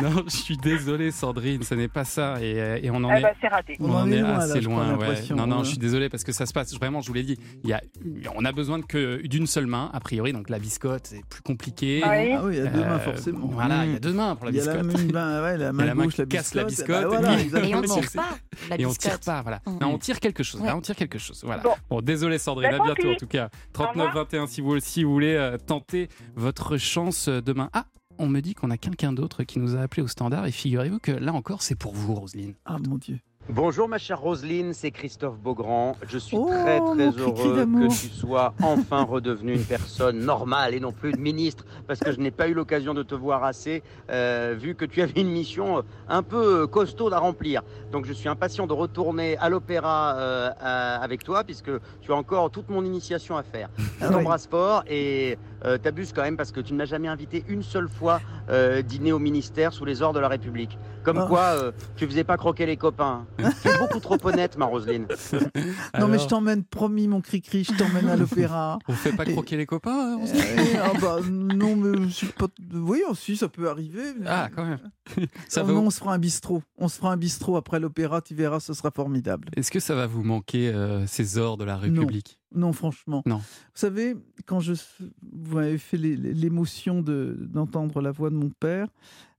[0.00, 2.36] non, je suis désolé, Sandrine, ce n'est pas ça.
[2.40, 3.22] Et, euh, et on en Eh est.
[3.22, 3.76] ben, c'est raté.
[3.80, 4.96] On, On en est, loin, assez loin.
[4.96, 5.16] ouais.
[5.30, 5.64] Non, non, ouais.
[5.64, 6.72] je suis désolé parce que ça se passe.
[6.74, 7.38] Vraiment, je vous l'ai dit.
[7.64, 7.80] Il y a,
[8.36, 10.32] on a besoin que d'une seule main, a priori.
[10.32, 12.02] Donc la biscotte, c'est plus compliqué.
[12.04, 13.48] Ah oui, Ah oui, il y a deux mains, Euh, forcément.
[13.50, 14.00] Voilà, il y a Mm.
[14.00, 15.12] deux mains pour la Il y a la biscotte.
[15.12, 16.88] main- ouais, la main la main gauche, qui la casse la biscotte.
[16.88, 17.10] biscotte.
[17.12, 17.70] Bah voilà, exactement.
[17.70, 18.38] Et on tire pas
[18.70, 19.24] la Et on tire biscotte.
[19.24, 19.60] pas, voilà.
[19.66, 19.78] Mm.
[19.80, 20.60] Non, on tire quelque chose.
[20.60, 20.66] Ouais.
[20.68, 21.42] là, on tire quelque chose.
[21.44, 21.62] Voilà.
[21.62, 21.74] Bon.
[21.90, 23.50] Bon, désolé Sandrine, Bah, à bientôt en tout cas.
[23.72, 27.70] 39 21 si vous si vous voulez euh, tenter votre chance euh, demain.
[27.72, 27.86] Ah,
[28.18, 31.00] on me dit qu'on a quelqu'un d'autre qui nous a appelé au standard et figurez-vous
[31.00, 32.54] que là encore c'est pour vous Roselyne.
[32.64, 33.18] Ah mon dieu.
[33.50, 35.96] Bonjour ma chère Roselyne, c'est Christophe Beaugrand.
[36.08, 40.80] Je suis Oh, très très heureux que tu sois enfin redevenue une personne normale et
[40.80, 43.82] non plus une ministre parce que je n'ai pas eu l'occasion de te voir assez
[44.10, 47.60] euh, vu que tu avais une mission euh, un peu euh, costaud à remplir.
[47.92, 51.70] Donc je suis impatient de retourner à l'opéra euh, avec toi puisque
[52.00, 53.68] tu as encore toute mon initiation à faire.
[54.00, 57.44] Je t'embrasse fort et euh, t'abuses quand même parce que tu ne m'as jamais invité
[57.48, 60.78] une seule fois euh, dîner au ministère sous les ordres de la République.
[61.02, 61.26] Comme Ah.
[61.28, 63.26] quoi euh, tu faisais pas croquer les copains.
[63.62, 65.06] Tu es beaucoup trop honnête, ma Roselyne.
[65.98, 68.78] Non mais je t'emmène, promis mon cri-cri, je t'emmène à l'opéra.
[68.88, 70.42] On fait pas Et- croquer les copains hein, Roselyne
[70.74, 72.46] Eh, ah bah non mais je suis pas...
[72.72, 74.02] Oui aussi ça peut arriver.
[74.18, 74.78] mais- Ah quand même.
[75.48, 76.62] Ça Oh va non, on se fera un bistrot.
[76.78, 79.48] On se fera un bistrot après l'opéra, tu verras, ce sera formidable.
[79.56, 82.38] Est-ce que ça va vous manquer euh, ces ors de la République?
[82.38, 83.22] Non, franchement.
[83.26, 83.38] Non.
[83.38, 83.44] Vous
[83.74, 84.74] savez, quand je,
[85.32, 88.88] vous avez fait l'émotion de- d'entendre la voix de mon père,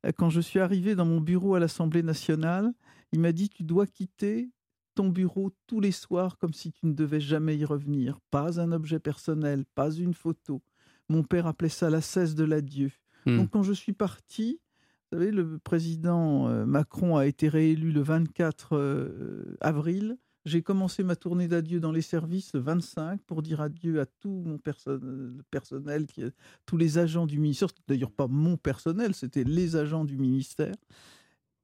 [0.06, 2.72] euh, quand je suis arrivé dans mon bureau à l'Assemblée nationale,
[3.12, 4.50] il m'a dit Tu dois quitter
[4.96, 8.20] ton bureau tous les soirs comme si tu ne devais jamais y revenir.
[8.32, 10.62] Pas un objet personnel, pas une photo.
[11.10, 12.92] Mon père appelait ça la cesse de l'adieu.
[13.26, 13.38] Hmm.
[13.38, 14.60] Donc quand je suis parti,
[15.12, 20.18] vous savez, le président euh, Macron a été réélu le 24 euh, avril.
[20.46, 24.44] J'ai commencé ma tournée d'adieu dans les services le 25 pour dire adieu à tout
[24.46, 26.24] mon perso- le personnel, qui,
[26.68, 27.70] tous les agents du ministère.
[27.88, 30.76] D'ailleurs pas mon personnel, c'était les agents du ministère.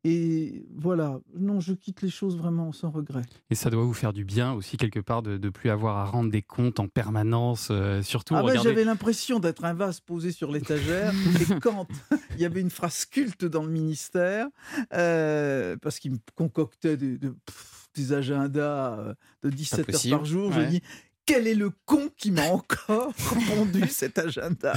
[0.04, 3.22] Et voilà, non, je quitte les choses vraiment sans regret.
[3.52, 6.06] Et ça doit vous faire du bien aussi quelque part de ne plus avoir à
[6.06, 10.32] rendre des comptes en permanence, euh, surtout Ah regardez- j'avais l'impression d'être un vase posé
[10.32, 11.14] sur l'étagère.
[11.56, 11.88] et quand
[12.36, 14.48] il y avait une phrase culte dans le ministère,
[14.94, 19.14] euh, parce qu'il me concoctait des, de- pff, des agendas euh,
[19.44, 20.56] de 17 heures par jour, ouais.
[20.66, 20.82] je dis
[21.26, 23.14] quel est le con qui m'a encore
[23.48, 24.74] pondu cet agenda?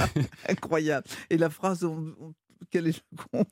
[0.47, 1.07] Incroyable.
[1.29, 2.33] Et la phrase, on- on-
[2.69, 3.45] quel est le con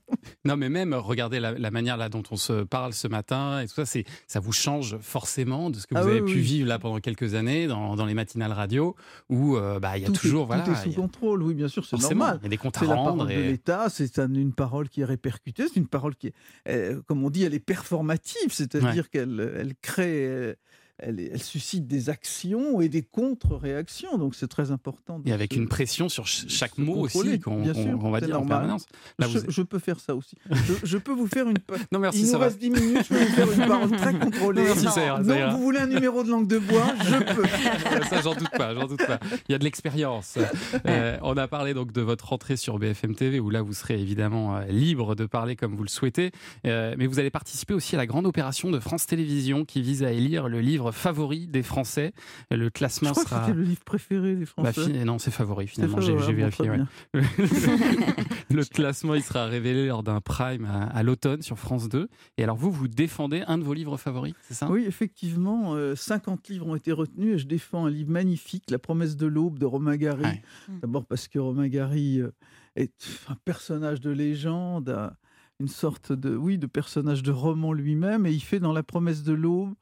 [0.44, 3.66] Non, mais même regardez la, la manière là dont on se parle ce matin et
[3.68, 6.38] tout ça, c'est ça vous change forcément de ce que vous Ah avez oui, pu
[6.40, 8.94] vivre là pendant quelques années dans, dans les matinales radio
[9.30, 10.96] où euh, bah il y a Tout est- toujours tout voilà est sous il a-
[10.96, 12.38] contrôle, oui, bien sûr, c'est normal.
[12.40, 14.32] il y a des comptes à C'est la rendre parole de et- l'État, c'est un-
[14.34, 16.34] une parole qui est répercutée, c'est une parole qui est,
[16.68, 20.56] euh, comme on dit, elle est performative, c'est-à-dire qu'elle elle crée,
[20.98, 25.18] elle, elle suscite des actions et des contre-réactions, donc c'est très important.
[25.18, 27.62] de et avec se- une pression sur ch- chaque mot aussi qu'on
[28.10, 28.86] va dire en permanence.
[29.18, 30.36] Là, je, vous- je peux faire ça aussi.
[30.50, 31.58] Je, je peux vous faire une.
[31.92, 32.44] Non, merci, Il ça nous va.
[32.46, 34.62] reste 10 minutes, je peux vous faire une parole très contrôlée.
[34.64, 35.50] Non, merci, ça ira, ça Non, ira.
[35.54, 37.44] vous voulez un numéro de langue de bois Je peux.
[38.08, 39.18] ça, j'en doute pas, j'en doute pas.
[39.48, 40.38] Il y a de l'expérience.
[40.86, 44.00] Euh, on a parlé donc de votre rentrée sur BFM TV, où là, vous serez
[44.00, 46.30] évidemment euh, libre de parler comme vous le souhaitez.
[46.66, 50.02] Euh, mais vous allez participer aussi à la grande opération de France Télévisions qui vise
[50.04, 52.12] à élire le livre favori des Français.
[52.50, 53.46] Le Je classement crois que sera.
[53.46, 54.92] c'était le livre préféré des Bah, Français.
[54.92, 56.00] fi- non, c'est favori finalement.
[56.00, 56.70] J'ai bon, vérifié.
[56.70, 56.78] ouais.
[58.50, 62.08] le classement, il sera révélé lors d'un prime à, à l'automne sur France 2.
[62.38, 64.70] Et alors, vous, vous défendez un de vos livres favoris, c'est ça?
[64.70, 68.78] Oui, effectivement, euh, 50 livres ont été retenus et je défends un livre magnifique, La
[68.78, 70.40] promesse de l'aube de Romain Gary.
[70.82, 72.30] D'abord parce que Romain Gary euh,
[72.76, 72.92] est
[73.28, 75.12] un personnage de légende, un-
[75.60, 79.22] une sorte de, oui, de personnage de roman lui-même et il fait dans La promesse
[79.22, 79.74] de l'aube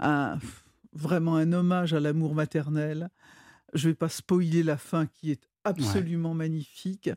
[0.00, 0.38] un,
[0.92, 3.10] vraiment un hommage à l'amour maternel.
[3.74, 7.10] Je ne vais pas spoiler la fin qui est absolument magnifique,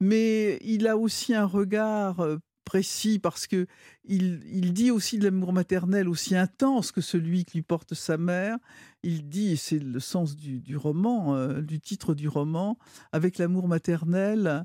[0.00, 3.66] mais il a aussi un regard euh, précis parce que
[4.04, 8.18] il, il dit aussi de l'amour maternel aussi intense que celui que lui porte sa
[8.18, 8.58] mère.
[9.02, 12.78] Il dit, et c'est le sens du, du roman, euh, du titre du roman,
[13.12, 14.64] avec l'amour maternel,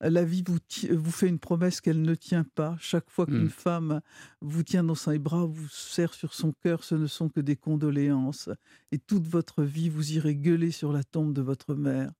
[0.00, 0.58] la vie vous,
[0.96, 2.76] vous fait une promesse qu'elle ne tient pas.
[2.80, 3.50] Chaque fois qu'une Mm.
[3.50, 4.00] femme
[4.40, 7.56] vous tient dans ses bras, vous serre sur son cœur, ce ne sont que des
[7.56, 8.48] condoléances.
[8.92, 12.10] Et toute votre vie, vous irez gueuler sur la tombe de votre mère.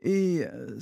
[0.00, 0.78] Et euh,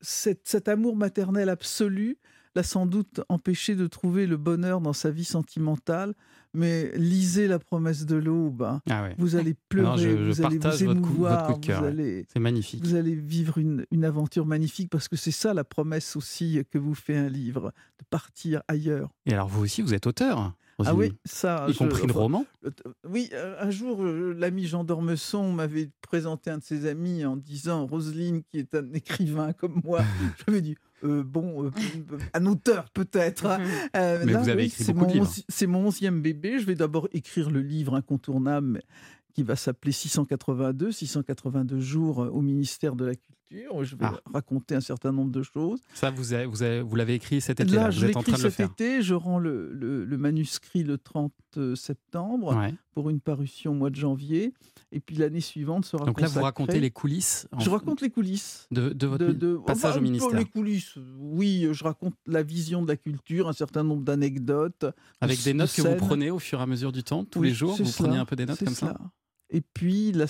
[0.00, 2.18] cet amour maternel absolu
[2.54, 6.14] l'a sans doute empêché de trouver le bonheur dans sa vie sentimentale.
[6.54, 8.62] Mais lisez La promesse de l'aube.
[8.62, 8.80] hein.
[8.88, 9.14] Ah ouais.
[9.18, 12.84] Vous allez pleurer, Non, je- je vous allez vous émouvoir, C'est magnifique.
[12.84, 16.78] vous allez vivre une, une aventure magnifique parce que c'est ça la promesse aussi que
[16.78, 19.10] vous fait un livre, de partir ailleurs.
[19.26, 21.66] Et alors vous aussi, vous êtes auteur Ah oui, ça.
[21.68, 22.70] Y je- compris enfin, romans euh,
[23.08, 27.36] Oui, euh, un jour, euh, l'ami Jean d'Ormesson m'avait présenté un de ses amis en
[27.36, 30.00] disant Roselyne, qui est un écrivain comme moi.
[30.46, 30.76] J'avais dit.
[31.04, 31.70] Euh, bon, euh,
[32.34, 33.46] un auteur peut-être.
[33.46, 33.58] hein.
[33.96, 36.58] Euh, Mais là, vous avez oui, écrit c'est beaucoup de mon C'est mon onzième bébé.
[36.58, 38.82] Je vais d'abord écrire le livre incontournable
[39.34, 43.34] qui va s'appeler 682, 682 jours au ministère de la Culture.
[43.50, 44.20] Je vais Ah.
[44.32, 45.80] raconter un certain nombre de choses.
[45.94, 47.74] Ça, vous avez- vous avez- vous l'avez écrit cet été.
[47.74, 48.70] Là, Là, je vous êtes en l'écris train de le cet faire.
[48.70, 49.02] été.
[49.02, 51.32] Je rends le, le- le manuscrit le 30
[51.74, 52.74] septembre Ouais.
[52.94, 54.52] pour une parution au mois de janvier.
[54.92, 57.46] Et puis l'année suivante sera Donc là, vous racontez les coulisses.
[57.52, 58.66] en- Je raconte les coulisses.
[58.70, 60.30] de, de votre de- de- passage enfin, au ministère.
[60.38, 64.86] Les coulisses, oui, je raconte la vision de la culture, un certain nombre d'anecdotes.
[65.20, 67.24] Avec de- des de notes que vous prenez au fur et à mesure du temps,
[67.24, 68.96] tous Oui, les jours, vous prenez un peu des notes comme ça
[69.50, 70.26] Et puis la-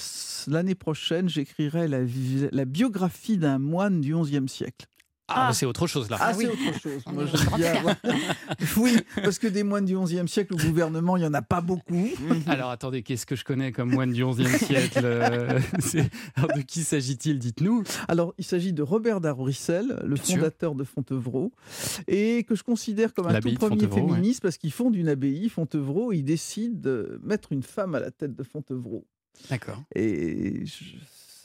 [0.46, 4.86] l'année prochaine, j'écrirai la biographie d'un moine du XIe siècle.
[5.30, 6.16] Ah, c'est autre chose là.
[6.20, 7.02] Ah, c'est autre chose.
[7.12, 7.94] Moi, avoir-
[8.78, 11.60] oui, parce que des moines du XIe siècle au gouvernement, il n'y en a pas
[11.60, 12.08] beaucoup.
[12.46, 15.60] Alors attendez, qu'est-ce que je connais comme moine du XIe siècle euh,
[16.36, 17.84] alors, De qui s'agit-il Dites-nous.
[18.08, 20.36] Alors, il s'agit de Robert d'Arbrissel, le Bien sûr.
[20.36, 21.52] fondateur de Fontevraud,
[22.06, 23.94] et que je considère comme un tout premier ouais.
[23.94, 28.00] féministe parce qu'il fonde une abbaye, Fontevraud, et il décide de mettre une femme à
[28.00, 29.04] la tête de Fontevraud.
[29.50, 29.82] D'accord.
[29.94, 30.84] Et je,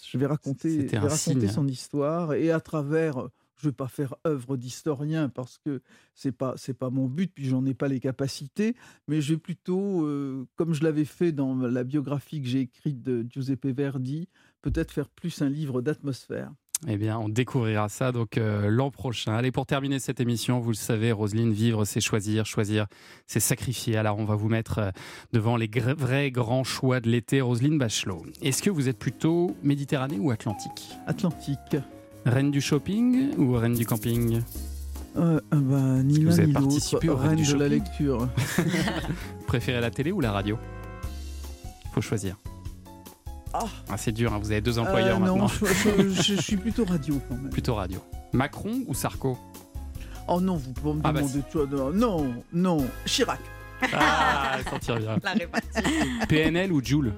[0.10, 1.48] je vais raconter, je vais signe.
[1.50, 3.28] son histoire, et à travers,
[3.64, 5.82] je ne vais pas faire œuvre d'historien parce que
[6.14, 8.76] c'est pas c'est pas mon but, puis j'en ai pas les capacités,
[9.08, 13.02] mais je vais plutôt, euh, comme je l'avais fait dans la biographie que j'ai écrite
[13.02, 14.28] de Giuseppe Verdi,
[14.62, 16.52] peut-être faire plus un livre d'atmosphère.
[16.86, 19.34] Eh bien, on découvrira ça donc euh, l'an prochain.
[19.34, 22.88] Allez, pour terminer cette émission, vous le savez, Roselyne, vivre, c'est choisir, choisir,
[23.26, 23.96] c'est sacrifier.
[23.96, 24.92] Alors, on va vous mettre
[25.32, 28.26] devant les gr- vrais grands choix de l'été, Roselyne Bachelot.
[28.42, 30.90] Est-ce que vous êtes plutôt Méditerranée ou Atlantique?
[31.08, 31.78] Atlantique.
[32.26, 34.42] Reine du shopping ou reine du camping
[35.18, 37.58] Euh, euh, bah, ni l'un vous avez ni l'autre, participé au Reine reine du de
[37.58, 38.30] la shopping lecture.
[39.40, 40.58] Vous préférez la télé ou la radio
[41.94, 42.38] Faut choisir.
[43.54, 43.66] Ah.
[43.98, 45.48] c'est dur, hein, vous avez deux Euh, employeurs non, maintenant.
[45.48, 47.50] je, je- je- je suis plutôt radio quand même.
[47.52, 48.00] Plutôt radio.
[48.32, 49.38] Macron ou Sarko
[50.28, 51.68] Oh non, vous pouvez me Ah bah demander de toi.
[51.70, 53.40] Non, non, non, Chirac.
[53.94, 55.18] Ah, elle s'en tire bien.
[55.24, 55.68] La répartie.
[56.30, 57.12] PNL ou Joule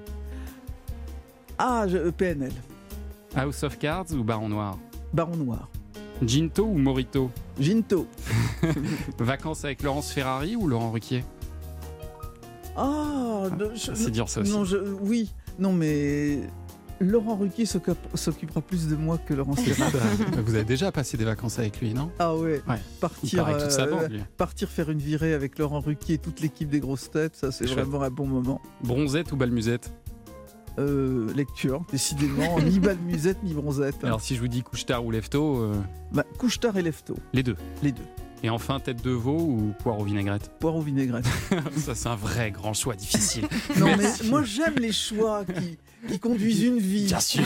[1.58, 2.52] Ah, je- PNL.
[3.36, 4.78] House of Cards ou Baron Noir
[5.16, 5.70] Baron Noir.
[6.22, 8.06] Ginto ou Morito Ginto.
[9.18, 11.24] Vacances avec Laurence Ferrari ou Laurent Ruquier?
[12.76, 13.44] Ah,
[13.76, 14.52] je- c'est dur, ça aussi.
[14.52, 16.40] Non, je- oui, non, mais
[17.00, 20.18] Laurent Ruquier s'occupe- s'occupera plus de moi que Laurent Ferrari.
[20.46, 22.12] Vous avez déjà passé des vacances avec lui, non?
[22.20, 22.62] Ah ouais,
[23.00, 26.42] partir, paraît toute sa euh, bande, partir faire une virée avec Laurent Ruquier et toute
[26.42, 28.60] l'équipe des grosses têtes, ça c'est vraiment un bon moment.
[28.84, 29.94] Bronzette ou Balmusette?
[30.78, 34.04] Euh, lecture, décidément, ni balmusette ni bronzette.
[34.04, 35.74] Alors si je vous dis couche-tard ou lefto, euh,
[36.12, 37.56] Bah, couche-tard et lefto, les deux.
[37.82, 38.04] les deux.
[38.44, 40.52] Et enfin tête de veau ou poire au vinaigrette?
[40.60, 41.26] Poire au vinaigrette.
[41.78, 43.48] Ça c'est un vrai grand choix difficile.
[43.80, 44.24] Non, Merci.
[44.24, 47.06] mais moi j'aime les choix qui, qui conduisent une vie.
[47.06, 47.44] Bien sûr.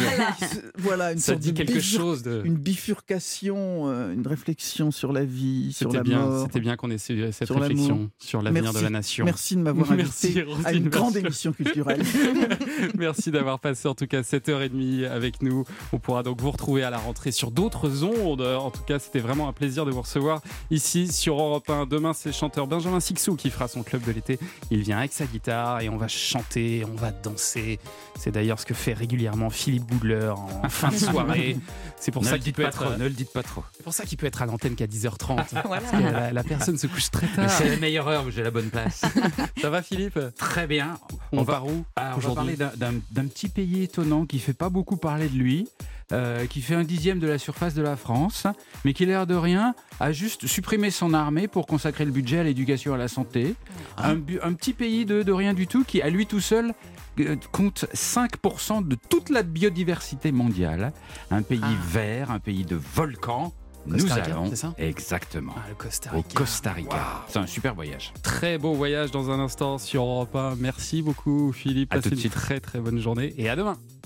[0.77, 4.91] Voilà, une Ça sorte dit de quelque bifur- chose de- Une bifurcation, euh, une réflexion
[4.91, 6.43] sur la vie, sur C'était la bien, mort.
[6.45, 9.25] c'était bien qu'on ait ce- cette sur réflexion sur l'avenir de la nation.
[9.25, 12.01] Merci de m'avoir Merci, invité à une grande émission culturelle.
[12.97, 15.63] Merci d'avoir passé en tout cas 7h30 avec nous.
[15.93, 18.41] On pourra donc vous retrouver à la rentrée sur d'autres ondes.
[18.41, 20.41] En tout cas, c'était vraiment un plaisir de vous recevoir
[20.71, 21.85] ici sur Europe 1.
[21.85, 24.39] Demain, c'est le chanteur Benjamin Sixou qui fera son club de l'été.
[24.71, 27.79] Il vient avec sa guitare et on va chanter, on va danser.
[28.17, 31.57] C'est d'ailleurs ce que fait régulièrement Philippe Boudler en fin de soirée.
[31.99, 33.61] C'est pour Ne ça qu'il peut être trop, ne le dites pas trop.
[33.75, 35.45] C'est pour ça qu'il peut être à l'antenne qu'à 10h30.
[35.65, 35.81] Voilà.
[35.81, 37.49] Parce que la, la personne se couche très tard.
[37.49, 39.01] C'est la meilleure heure où j'ai la bonne place.
[39.61, 40.17] Ça va Philippe?
[40.37, 40.97] Très bien.
[41.33, 42.55] On, va- part où Ah, on va aujourd'hui?
[42.55, 42.77] parler
[43.11, 45.67] d'un- petit pays étonnant qui fait pas beaucoup parler de lui,
[46.11, 48.47] euh, qui fait un dixième de la surface de la France,
[48.85, 52.43] mais qui, l'air de rien, a juste supprimé son armée pour consacrer le budget à
[52.43, 53.55] l'éducation et à la santé.
[53.97, 56.73] Un, bu- un petit pays de, de rien du tout qui, à lui tout seul,
[57.19, 60.93] euh, compte 5% de toute la biodiversité mondiale.
[61.31, 63.53] Un pays vert, un pays de volcans.
[63.85, 64.73] Nous Costa Rica, allons c'est ça?
[64.77, 66.33] Exactement le Costa au Rica.
[66.35, 67.23] Costa Rica.
[67.29, 68.13] C'est un super voyage.
[68.21, 70.55] Très beau voyage dans un instant sur Europe 1.
[70.59, 71.93] Merci beaucoup Philippe.
[71.93, 72.33] À tout Passez une suite.
[72.33, 73.77] très très bonne journée et à demain.